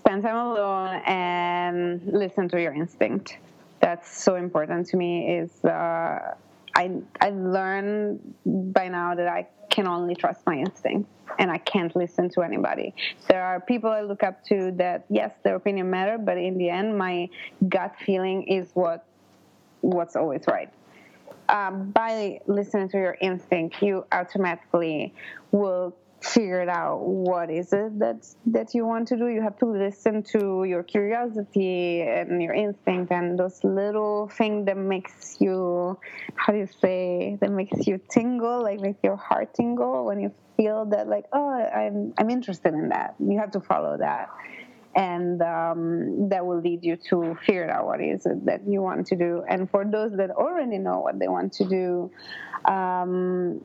spend 0.00 0.22
time 0.22 0.36
alone 0.36 1.02
and 1.06 2.00
listen 2.06 2.48
to 2.48 2.60
your 2.60 2.72
instinct. 2.72 3.36
That's 3.80 4.08
so 4.22 4.36
important 4.36 4.86
to 4.88 4.96
me. 4.96 5.36
Is 5.36 5.64
uh, 5.64 6.34
I 6.74 6.84
I 7.20 7.30
learned 7.30 8.34
by 8.44 8.88
now 8.88 9.14
that 9.14 9.28
I 9.28 9.46
can 9.68 9.86
only 9.86 10.14
trust 10.14 10.40
my 10.46 10.56
instinct 10.56 11.08
and 11.38 11.50
I 11.50 11.58
can't 11.58 11.94
listen 11.94 12.28
to 12.30 12.42
anybody. 12.42 12.94
There 13.28 13.42
are 13.42 13.60
people 13.60 13.90
I 13.90 14.00
look 14.00 14.22
up 14.22 14.42
to 14.46 14.72
that 14.72 15.04
yes, 15.10 15.32
their 15.44 15.56
opinion 15.56 15.90
matter, 15.90 16.18
but 16.18 16.38
in 16.38 16.56
the 16.58 16.70
end, 16.70 16.96
my 16.96 17.28
gut 17.68 17.94
feeling 18.04 18.42
is 18.44 18.70
what 18.74 19.04
what's 19.82 20.16
always 20.16 20.44
right. 20.48 20.70
Um, 21.48 21.90
by 21.90 22.40
listening 22.46 22.88
to 22.90 22.96
your 22.96 23.16
instinct, 23.20 23.82
you 23.82 24.06
automatically 24.12 25.12
will 25.50 25.96
figured 26.20 26.68
out 26.68 27.00
what 27.00 27.50
is 27.50 27.72
it 27.72 27.98
that 27.98 28.26
that 28.46 28.74
you 28.74 28.86
want 28.86 29.08
to 29.08 29.16
do. 29.16 29.26
You 29.28 29.42
have 29.42 29.58
to 29.58 29.66
listen 29.66 30.22
to 30.32 30.64
your 30.64 30.82
curiosity 30.82 32.02
and 32.02 32.42
your 32.42 32.52
instinct 32.52 33.10
and 33.10 33.38
those 33.38 33.62
little 33.64 34.28
things 34.28 34.66
that 34.66 34.76
makes 34.76 35.36
you 35.40 35.98
how 36.34 36.52
do 36.52 36.58
you 36.58 36.68
say 36.80 37.38
that 37.40 37.50
makes 37.50 37.86
you 37.86 38.00
tingle 38.10 38.62
like 38.62 38.80
makes 38.80 39.02
your 39.02 39.16
heart 39.16 39.54
tingle 39.54 40.04
when 40.04 40.20
you 40.20 40.32
feel 40.56 40.84
that 40.86 41.08
like 41.08 41.24
oh 41.32 41.50
i'm 41.50 42.12
i'm 42.18 42.28
interested 42.30 42.74
in 42.74 42.90
that. 42.90 43.14
You 43.18 43.38
have 43.38 43.52
to 43.52 43.60
follow 43.60 43.96
that. 43.98 44.28
And 44.94 45.40
um, 45.40 46.28
that 46.30 46.44
will 46.44 46.60
lead 46.60 46.82
you 46.82 46.96
to 47.10 47.38
figure 47.46 47.70
out 47.70 47.86
what 47.86 48.00
is 48.00 48.26
it 48.26 48.44
that 48.46 48.66
you 48.66 48.82
want 48.82 49.06
to 49.06 49.16
do. 49.16 49.44
And 49.48 49.70
for 49.70 49.84
those 49.84 50.10
that 50.16 50.30
already 50.30 50.78
know 50.78 50.98
what 50.98 51.20
they 51.20 51.28
want 51.28 51.52
to 51.54 51.64
do 51.64 52.10
um, 52.64 53.60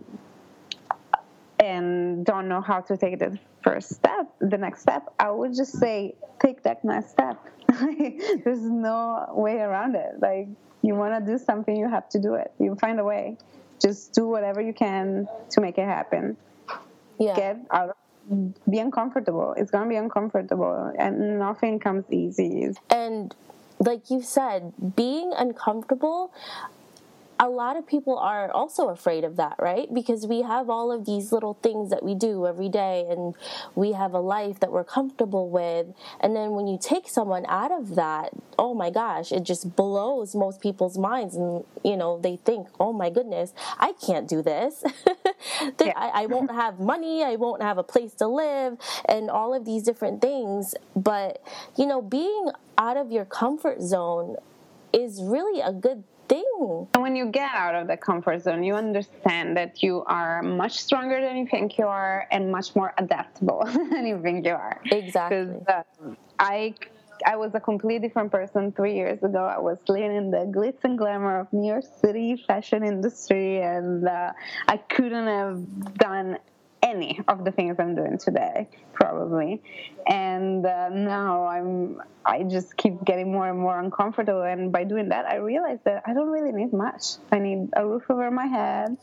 and 1.59 2.25
don't 2.25 2.47
know 2.47 2.61
how 2.61 2.81
to 2.81 2.97
take 2.97 3.19
the 3.19 3.37
first 3.63 3.89
step, 3.95 4.27
the 4.39 4.57
next 4.57 4.81
step, 4.81 5.13
I 5.19 5.31
would 5.31 5.55
just 5.55 5.79
say, 5.79 6.15
take 6.39 6.63
that 6.63 6.83
next 6.83 7.11
step. 7.11 7.43
There's 7.67 8.61
no 8.61 9.27
way 9.31 9.57
around 9.59 9.95
it. 9.95 10.19
Like, 10.19 10.47
you 10.81 10.95
want 10.95 11.25
to 11.25 11.31
do 11.31 11.37
something, 11.37 11.75
you 11.75 11.89
have 11.89 12.07
to 12.09 12.19
do 12.19 12.35
it. 12.35 12.51
You 12.59 12.75
find 12.75 12.99
a 12.99 13.03
way. 13.03 13.37
Just 13.81 14.13
do 14.13 14.27
whatever 14.27 14.61
you 14.61 14.73
can 14.73 15.27
to 15.51 15.61
make 15.61 15.77
it 15.77 15.85
happen. 15.85 16.37
Yeah. 17.19 17.35
Get 17.35 17.59
out 17.71 17.89
of 17.89 17.95
be 18.69 18.79
uncomfortable. 18.79 19.53
It's 19.55 19.69
gonna 19.69 19.89
be 19.89 19.97
uncomfortable, 19.97 20.91
and 20.97 21.37
nothing 21.37 21.79
comes 21.79 22.05
easy. 22.11 22.71
And 22.89 23.35
like 23.79 24.09
you 24.09 24.23
said, 24.23 24.73
being 24.95 25.31
uncomfortable 25.37 26.31
a 27.39 27.49
lot 27.49 27.75
of 27.75 27.85
people 27.85 28.17
are 28.17 28.49
also 28.51 28.89
afraid 28.89 29.23
of 29.23 29.35
that, 29.35 29.55
right? 29.59 29.93
Because 29.93 30.25
we 30.25 30.41
have 30.43 30.69
all 30.69 30.91
of 30.91 31.05
these 31.05 31.31
little 31.31 31.55
things 31.61 31.89
that 31.89 32.03
we 32.03 32.15
do 32.15 32.47
every 32.47 32.69
day 32.69 33.05
and 33.09 33.35
we 33.75 33.91
have 33.91 34.13
a 34.13 34.19
life 34.19 34.59
that 34.61 34.71
we're 34.71 34.85
comfortable 34.85 35.49
with. 35.49 35.87
And 36.21 36.35
then 36.35 36.51
when 36.51 36.67
you 36.67 36.77
take 36.81 37.09
someone 37.09 37.45
out 37.47 37.71
of 37.71 37.95
that, 37.95 38.29
oh 38.57 38.73
my 38.73 38.89
gosh, 38.89 39.31
it 39.31 39.43
just 39.43 39.75
blows 39.75 40.33
most 40.33 40.61
people's 40.61 40.97
minds. 40.97 41.35
And, 41.35 41.65
you 41.83 41.97
know, 41.97 42.19
they 42.19 42.37
think, 42.37 42.67
oh 42.79 42.93
my 42.93 43.09
goodness, 43.09 43.53
I 43.77 43.93
can't 43.93 44.29
do 44.29 44.41
this. 44.41 44.83
yeah. 45.81 45.93
I, 45.95 46.23
I 46.23 46.25
won't 46.27 46.51
have 46.51 46.79
money, 46.79 47.23
I 47.23 47.35
won't 47.35 47.61
have 47.61 47.77
a 47.77 47.83
place 47.83 48.13
to 48.15 48.27
live, 48.27 48.77
and 49.09 49.29
all 49.29 49.53
of 49.53 49.65
these 49.65 49.83
different 49.83 50.21
things. 50.21 50.73
But, 50.95 51.43
you 51.77 51.85
know, 51.85 52.01
being 52.01 52.51
out 52.77 52.95
of 52.95 53.11
your 53.11 53.25
comfort 53.25 53.81
zone 53.81 54.37
is 54.93 55.21
really 55.21 55.59
a 55.59 55.73
good 55.73 56.03
thing. 56.27 56.87
When 56.95 57.15
you 57.15 57.27
get 57.27 57.53
out 57.53 57.75
of 57.75 57.87
the 57.87 57.97
comfort 57.97 58.41
zone, 58.41 58.63
you 58.63 58.75
understand 58.75 59.57
that 59.57 59.83
you 59.83 60.03
are 60.05 60.41
much 60.41 60.77
stronger 60.77 61.21
than 61.21 61.37
you 61.37 61.47
think 61.47 61.77
you 61.77 61.85
are 61.85 62.27
and 62.31 62.51
much 62.51 62.75
more 62.75 62.93
adaptable 62.97 63.63
than 63.91 64.05
you 64.05 64.21
think 64.21 64.45
you 64.45 64.53
are. 64.53 64.81
Exactly. 64.91 65.59
Uh, 65.67 65.83
I 66.39 66.75
I 67.25 67.37
was 67.37 67.55
a 67.55 67.59
completely 67.59 68.07
different 68.07 68.31
person 68.31 68.71
three 68.73 68.95
years 68.95 69.23
ago. 69.23 69.45
I 69.45 69.59
was 69.59 69.77
living 69.87 70.15
in 70.15 70.31
the 70.31 70.51
glitz 70.55 70.83
and 70.83 70.97
glamour 70.97 71.39
of 71.39 71.53
New 71.53 71.67
York 71.67 71.85
City 72.01 72.43
fashion 72.47 72.83
industry, 72.83 73.61
and 73.61 74.07
uh, 74.07 74.33
I 74.67 74.77
couldn't 74.77 75.27
have 75.27 75.93
done 75.97 76.37
any 76.81 77.19
of 77.27 77.43
the 77.43 77.51
things 77.51 77.77
I'm 77.79 77.95
doing 77.95 78.17
today, 78.17 78.69
probably. 78.93 79.61
And 80.07 80.65
uh, 80.65 80.89
now 80.89 81.45
I'm, 81.45 82.01
I 82.25 82.43
just 82.43 82.77
keep 82.77 83.03
getting 83.03 83.31
more 83.31 83.49
and 83.49 83.59
more 83.59 83.79
uncomfortable. 83.79 84.43
And 84.43 84.71
by 84.71 84.83
doing 84.83 85.09
that, 85.09 85.25
I 85.25 85.37
realize 85.37 85.79
that 85.85 86.03
I 86.05 86.13
don't 86.13 86.29
really 86.29 86.51
need 86.51 86.73
much. 86.73 87.15
I 87.31 87.39
need 87.39 87.69
a 87.75 87.85
roof 87.85 88.03
over 88.09 88.29
my 88.31 88.45
head, 88.45 88.97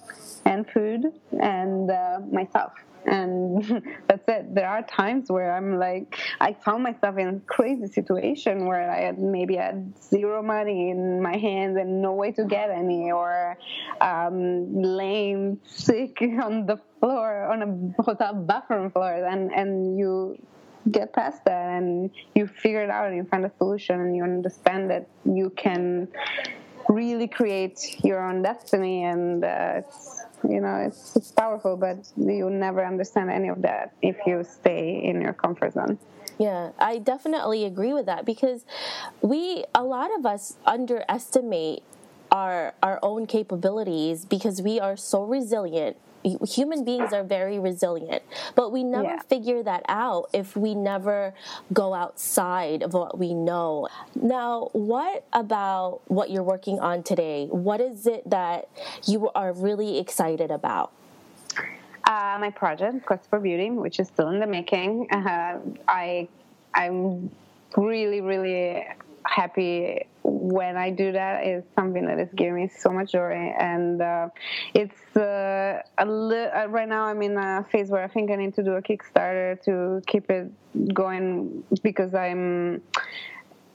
and 0.45 0.69
food, 0.69 1.05
and 1.41 1.91
uh, 1.91 2.21
myself 2.31 2.73
and 3.07 3.65
that's 4.09 4.29
it 4.29 4.55
there 4.55 4.69
are 4.69 4.83
times 4.83 5.31
where 5.31 5.55
i'm 5.57 5.79
like 5.79 6.19
i 6.41 6.53
found 6.53 6.83
myself 6.83 7.19
in 7.19 7.29
a 7.29 7.41
crazy 7.41 7.87
situation 7.87 8.67
where 8.67 8.91
i 8.91 9.01
had 9.01 9.19
maybe 9.19 9.57
had 9.57 9.93
zero 10.01 10.43
money 10.43 10.91
in 10.91 11.21
my 11.21 11.37
hands 11.37 11.77
and 11.77 12.01
no 12.01 12.13
way 12.13 12.31
to 12.31 12.45
get 12.45 12.71
any 12.71 13.11
or 13.11 13.59
um, 14.01 14.83
laying 14.83 15.59
sick 15.67 16.19
on 16.43 16.67
the 16.67 16.79
floor 17.03 17.51
on 17.53 17.59
a 17.67 18.03
hotel 18.03 18.33
bathroom 18.33 18.89
floor 18.93 19.13
and 19.27 19.51
and 19.53 19.99
you 19.99 20.39
get 20.91 21.13
past 21.13 21.45
that 21.45 21.67
and 21.79 22.11
you 22.37 22.47
figure 22.47 22.83
it 22.83 22.91
out 22.91 23.07
and 23.09 23.17
you 23.17 23.25
find 23.25 23.45
a 23.45 23.53
solution 23.59 24.01
and 24.01 24.17
you 24.17 24.23
understand 24.23 24.89
that 24.89 25.09
you 25.25 25.51
can 25.51 26.07
really 26.89 27.27
create 27.27 27.97
your 28.05 28.21
own 28.25 28.41
destiny 28.43 29.03
and 29.03 29.45
uh, 29.45 29.81
it's 29.81 30.23
you 30.49 30.61
know 30.61 30.77
it's, 30.77 31.17
it's 31.17 31.33
powerful 31.33 31.77
but 31.77 31.99
you 32.17 32.49
never 32.51 32.85
understand 32.85 33.31
any 33.31 33.49
of 33.49 33.63
that 33.63 33.93
if 34.01 34.17
you 34.25 34.45
stay 34.45 35.03
in 35.03 35.21
your 35.21 35.33
comfort 35.33 35.73
zone. 35.73 35.99
Yeah, 36.39 36.71
I 36.79 36.99
definitely 36.99 37.65
agree 37.65 37.93
with 37.93 38.07
that 38.07 38.25
because 38.25 38.65
we 39.21 39.65
a 39.75 39.85
lot 39.85 40.11
of 40.17 40.25
us 40.25 40.57
underestimate 40.67 41.83
our 42.31 42.75
our 42.83 42.99
own 43.03 43.27
capabilities 43.27 44.25
because 44.25 44.63
we 44.63 44.81
are 44.81 44.97
so 44.97 45.23
resilient 45.25 45.97
human 46.25 46.85
beings 46.85 47.13
are 47.13 47.25
very 47.25 47.59
resilient, 47.59 48.23
but 48.55 48.73
we 48.73 48.85
never 48.85 49.05
yeah. 49.05 49.23
figure 49.23 49.63
that 49.63 49.83
out 49.89 50.29
if 50.33 50.57
we 50.57 50.75
never 50.75 51.35
go 51.73 51.95
outside 51.95 52.83
of 52.83 52.95
what 52.95 53.19
we 53.19 53.35
know. 53.35 53.89
Now, 54.15 54.71
what 54.73 55.25
about 55.33 56.01
what 56.07 56.31
you're 56.31 56.43
working 56.43 56.81
on 56.81 57.03
today? 57.03 57.47
What 57.51 57.81
is 57.81 58.07
it 58.07 58.29
that 58.31 58.69
you 59.05 59.31
are 59.35 59.53
really 59.53 59.99
excited 59.99 60.51
about? 60.51 60.93
Uh, 62.05 62.37
my 62.41 62.51
project, 62.51 63.07
Quest 63.07 63.29
for 63.31 63.39
Beauty, 63.39 63.71
which 63.71 64.01
is 64.01 64.09
still 64.09 64.29
in 64.29 64.41
the 64.41 64.47
making. 64.47 65.09
Uh, 65.11 65.61
I 65.87 66.29
I'm 66.75 67.31
really, 67.77 68.21
really 68.21 68.87
happy 69.25 70.07
when 70.33 70.77
I 70.77 70.91
do 70.91 71.13
that 71.13 71.47
is 71.47 71.65
something 71.75 72.07
that 72.07 72.19
is 72.19 72.29
giving 72.35 72.55
me 72.55 72.71
so 72.77 72.91
much 72.91 73.13
joy, 73.13 73.55
and 73.59 74.01
uh, 74.01 74.29
it's 74.75 75.17
uh, 75.17 75.83
a 75.99 76.07
li- 76.07 76.51
uh, 76.55 76.67
right 76.69 76.89
now 76.89 77.05
I'm 77.05 77.21
in 77.23 77.37
a 77.37 77.65
phase 77.71 77.91
where 77.91 78.03
I 78.03 78.09
think 78.09 78.31
I 78.31 78.37
need 78.37 78.55
to 78.55 78.63
do 78.63 78.73
a 78.73 78.83
Kickstarter 78.83 79.63
to 79.65 80.03
keep 80.07 80.31
it 80.31 80.51
going 80.95 81.65
because 81.83 82.15
I'm 82.15 82.83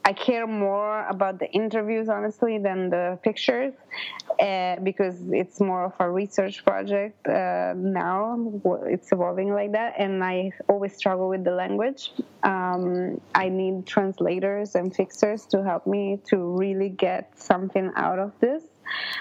I 0.08 0.14
care 0.14 0.46
more 0.46 1.06
about 1.06 1.38
the 1.38 1.50
interviews, 1.52 2.08
honestly, 2.08 2.56
than 2.56 2.88
the 2.88 3.18
pictures, 3.22 3.74
uh, 4.40 4.76
because 4.82 5.16
it's 5.30 5.60
more 5.60 5.84
of 5.84 5.92
a 6.00 6.10
research 6.10 6.64
project 6.64 7.28
uh, 7.28 7.74
now. 7.76 8.50
It's 8.86 9.12
evolving 9.12 9.52
like 9.52 9.72
that, 9.72 9.96
and 9.98 10.24
I 10.24 10.52
always 10.66 10.96
struggle 10.96 11.28
with 11.28 11.44
the 11.44 11.50
language. 11.50 12.12
Um, 12.42 13.20
I 13.34 13.50
need 13.50 13.84
translators 13.84 14.76
and 14.76 14.96
fixers 14.96 15.44
to 15.52 15.62
help 15.62 15.86
me 15.86 16.20
to 16.30 16.38
really 16.38 16.88
get 16.88 17.38
something 17.38 17.92
out 17.94 18.18
of 18.18 18.32
this. 18.40 18.62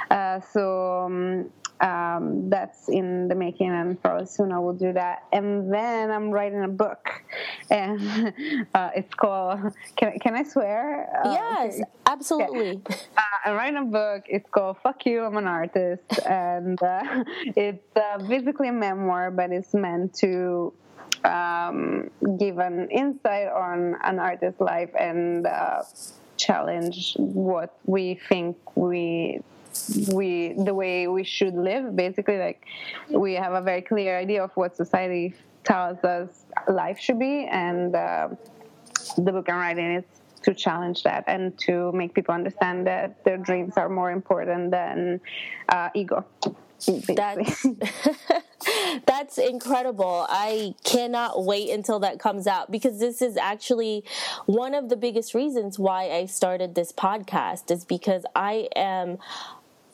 Uh, 0.09 0.39
so 0.39 1.03
um, 1.05 1.49
um, 1.81 2.49
that's 2.49 2.89
in 2.89 3.27
the 3.27 3.35
making, 3.35 3.69
and 3.69 4.01
probably 4.01 4.25
soon 4.25 4.51
I 4.51 4.59
will 4.59 4.73
do 4.73 4.93
that. 4.93 5.23
And 5.31 5.71
then 5.71 6.11
I'm 6.11 6.31
writing 6.31 6.63
a 6.63 6.67
book, 6.67 7.23
and 7.69 8.33
uh, 8.73 8.91
it's 8.95 9.13
called. 9.13 9.73
Can 9.95 10.17
can 10.19 10.35
I 10.35 10.43
swear? 10.43 11.09
Uh, 11.23 11.31
yes, 11.31 11.81
absolutely. 12.05 12.81
Okay. 12.85 12.95
Uh, 13.17 13.21
I'm 13.45 13.55
writing 13.55 13.77
a 13.77 13.85
book. 13.85 14.23
It's 14.27 14.49
called 14.49 14.77
"Fuck 14.83 15.05
You, 15.05 15.23
I'm 15.23 15.37
an 15.37 15.47
Artist," 15.47 16.03
and 16.25 16.81
uh, 16.81 17.23
it's 17.55 17.95
uh, 17.95 18.17
basically 18.27 18.69
a 18.69 18.73
memoir, 18.73 19.31
but 19.31 19.51
it's 19.51 19.73
meant 19.73 20.13
to 20.15 20.73
um, 21.23 22.09
give 22.39 22.57
an 22.59 22.89
insight 22.89 23.47
on 23.47 23.95
an 24.03 24.19
artist's 24.19 24.61
life 24.61 24.91
and 24.99 25.45
uh, 25.45 25.83
challenge 26.37 27.15
what 27.17 27.77
we 27.85 28.19
think 28.29 28.57
we 28.75 29.41
we 30.11 30.53
the 30.57 30.73
way 30.73 31.07
we 31.07 31.23
should 31.23 31.55
live 31.55 31.95
basically 31.95 32.37
like 32.37 32.65
we 33.09 33.33
have 33.33 33.53
a 33.53 33.61
very 33.61 33.81
clear 33.81 34.17
idea 34.17 34.43
of 34.43 34.51
what 34.55 34.75
society 34.75 35.33
tells 35.63 36.03
us 36.03 36.45
life 36.67 36.99
should 36.99 37.19
be 37.19 37.45
and 37.45 37.95
uh, 37.95 38.29
the 39.17 39.31
book 39.31 39.49
i'm 39.49 39.55
writing 39.55 39.95
is 39.95 40.03
to 40.43 40.53
challenge 40.53 41.03
that 41.03 41.23
and 41.27 41.57
to 41.57 41.91
make 41.93 42.13
people 42.13 42.33
understand 42.33 42.85
that 42.87 43.23
their 43.23 43.37
dreams 43.37 43.73
are 43.75 43.89
more 43.89 44.11
important 44.11 44.71
than 44.71 45.19
uh, 45.69 45.89
ego 45.93 46.25
that's 47.07 47.65
that's 49.05 49.37
incredible. 49.37 50.25
I 50.29 50.75
cannot 50.83 51.43
wait 51.43 51.69
until 51.69 51.99
that 51.99 52.19
comes 52.19 52.47
out 52.47 52.71
because 52.71 52.99
this 52.99 53.21
is 53.21 53.37
actually 53.37 54.03
one 54.45 54.73
of 54.73 54.89
the 54.89 54.95
biggest 54.95 55.33
reasons 55.33 55.79
why 55.79 56.11
I 56.11 56.25
started 56.25 56.75
this 56.75 56.91
podcast 56.91 57.71
is 57.71 57.85
because 57.85 58.23
I 58.35 58.69
am 58.75 59.17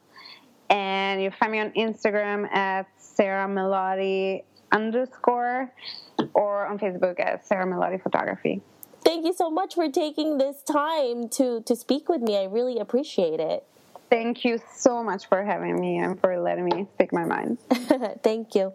And 0.70 1.22
you 1.22 1.30
find 1.30 1.52
me 1.52 1.60
on 1.60 1.70
Instagram 1.70 2.52
at 2.52 2.88
Sara 2.98 3.48
underscore. 4.72 5.72
or 6.34 6.66
on 6.66 6.78
Facebook 6.78 7.20
at 7.20 7.46
Sara 7.46 7.98
Photography. 7.98 8.60
Thank 9.04 9.26
you 9.26 9.34
so 9.34 9.50
much 9.50 9.74
for 9.74 9.90
taking 9.90 10.38
this 10.38 10.62
time 10.62 11.28
to, 11.30 11.60
to 11.62 11.76
speak 11.76 12.08
with 12.08 12.22
me. 12.22 12.38
I 12.38 12.44
really 12.44 12.78
appreciate 12.78 13.38
it. 13.38 13.66
Thank 14.10 14.44
you 14.44 14.60
so 14.76 15.02
much 15.02 15.26
for 15.26 15.42
having 15.42 15.80
me 15.80 15.98
and 15.98 16.20
for 16.20 16.38
letting 16.38 16.66
me 16.66 16.86
speak 16.94 17.12
my 17.12 17.24
mind. 17.24 17.58
Thank 18.22 18.54
you. 18.54 18.72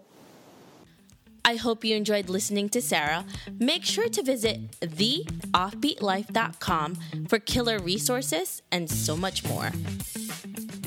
I 1.46 1.56
hope 1.56 1.84
you 1.84 1.96
enjoyed 1.96 2.30
listening 2.30 2.70
to 2.70 2.80
Sara. 2.82 3.26
Make 3.58 3.84
sure 3.84 4.08
to 4.10 4.22
visit 4.22 4.80
theoffbeatlife.com 4.82 6.98
for 7.28 7.39
killer 7.39 7.80
resources 7.80 8.62
and 8.72 8.88
so 8.89 9.18
much 9.18 9.44
more. 9.46 9.72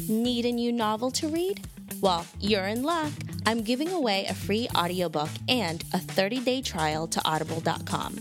Need 0.09 0.46
a 0.46 0.52
new 0.52 0.70
novel 0.70 1.11
to 1.12 1.28
read? 1.28 1.66
Well, 2.00 2.26
you're 2.40 2.68
in 2.68 2.83
luck. 2.83 3.12
I'm 3.46 3.62
giving 3.62 3.92
away 3.92 4.26
a 4.26 4.35
free 4.35 4.68
audiobook 4.74 5.31
and 5.48 5.85
a 5.92 5.98
30 5.98 6.40
day 6.40 6.62
trial 6.62 7.07
to 7.09 7.20
audible.com. 7.24 8.14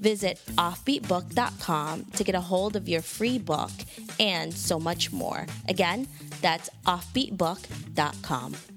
Visit 0.00 0.40
offbeatbook.com 0.56 2.04
to 2.16 2.24
get 2.24 2.34
a 2.34 2.40
hold 2.40 2.76
of 2.76 2.88
your 2.88 3.02
free 3.02 3.38
book 3.38 3.72
and 4.20 4.52
so 4.52 4.78
much 4.78 5.12
more. 5.12 5.46
Again, 5.68 6.06
that's 6.40 6.68
offbeatbook.com. 6.86 8.75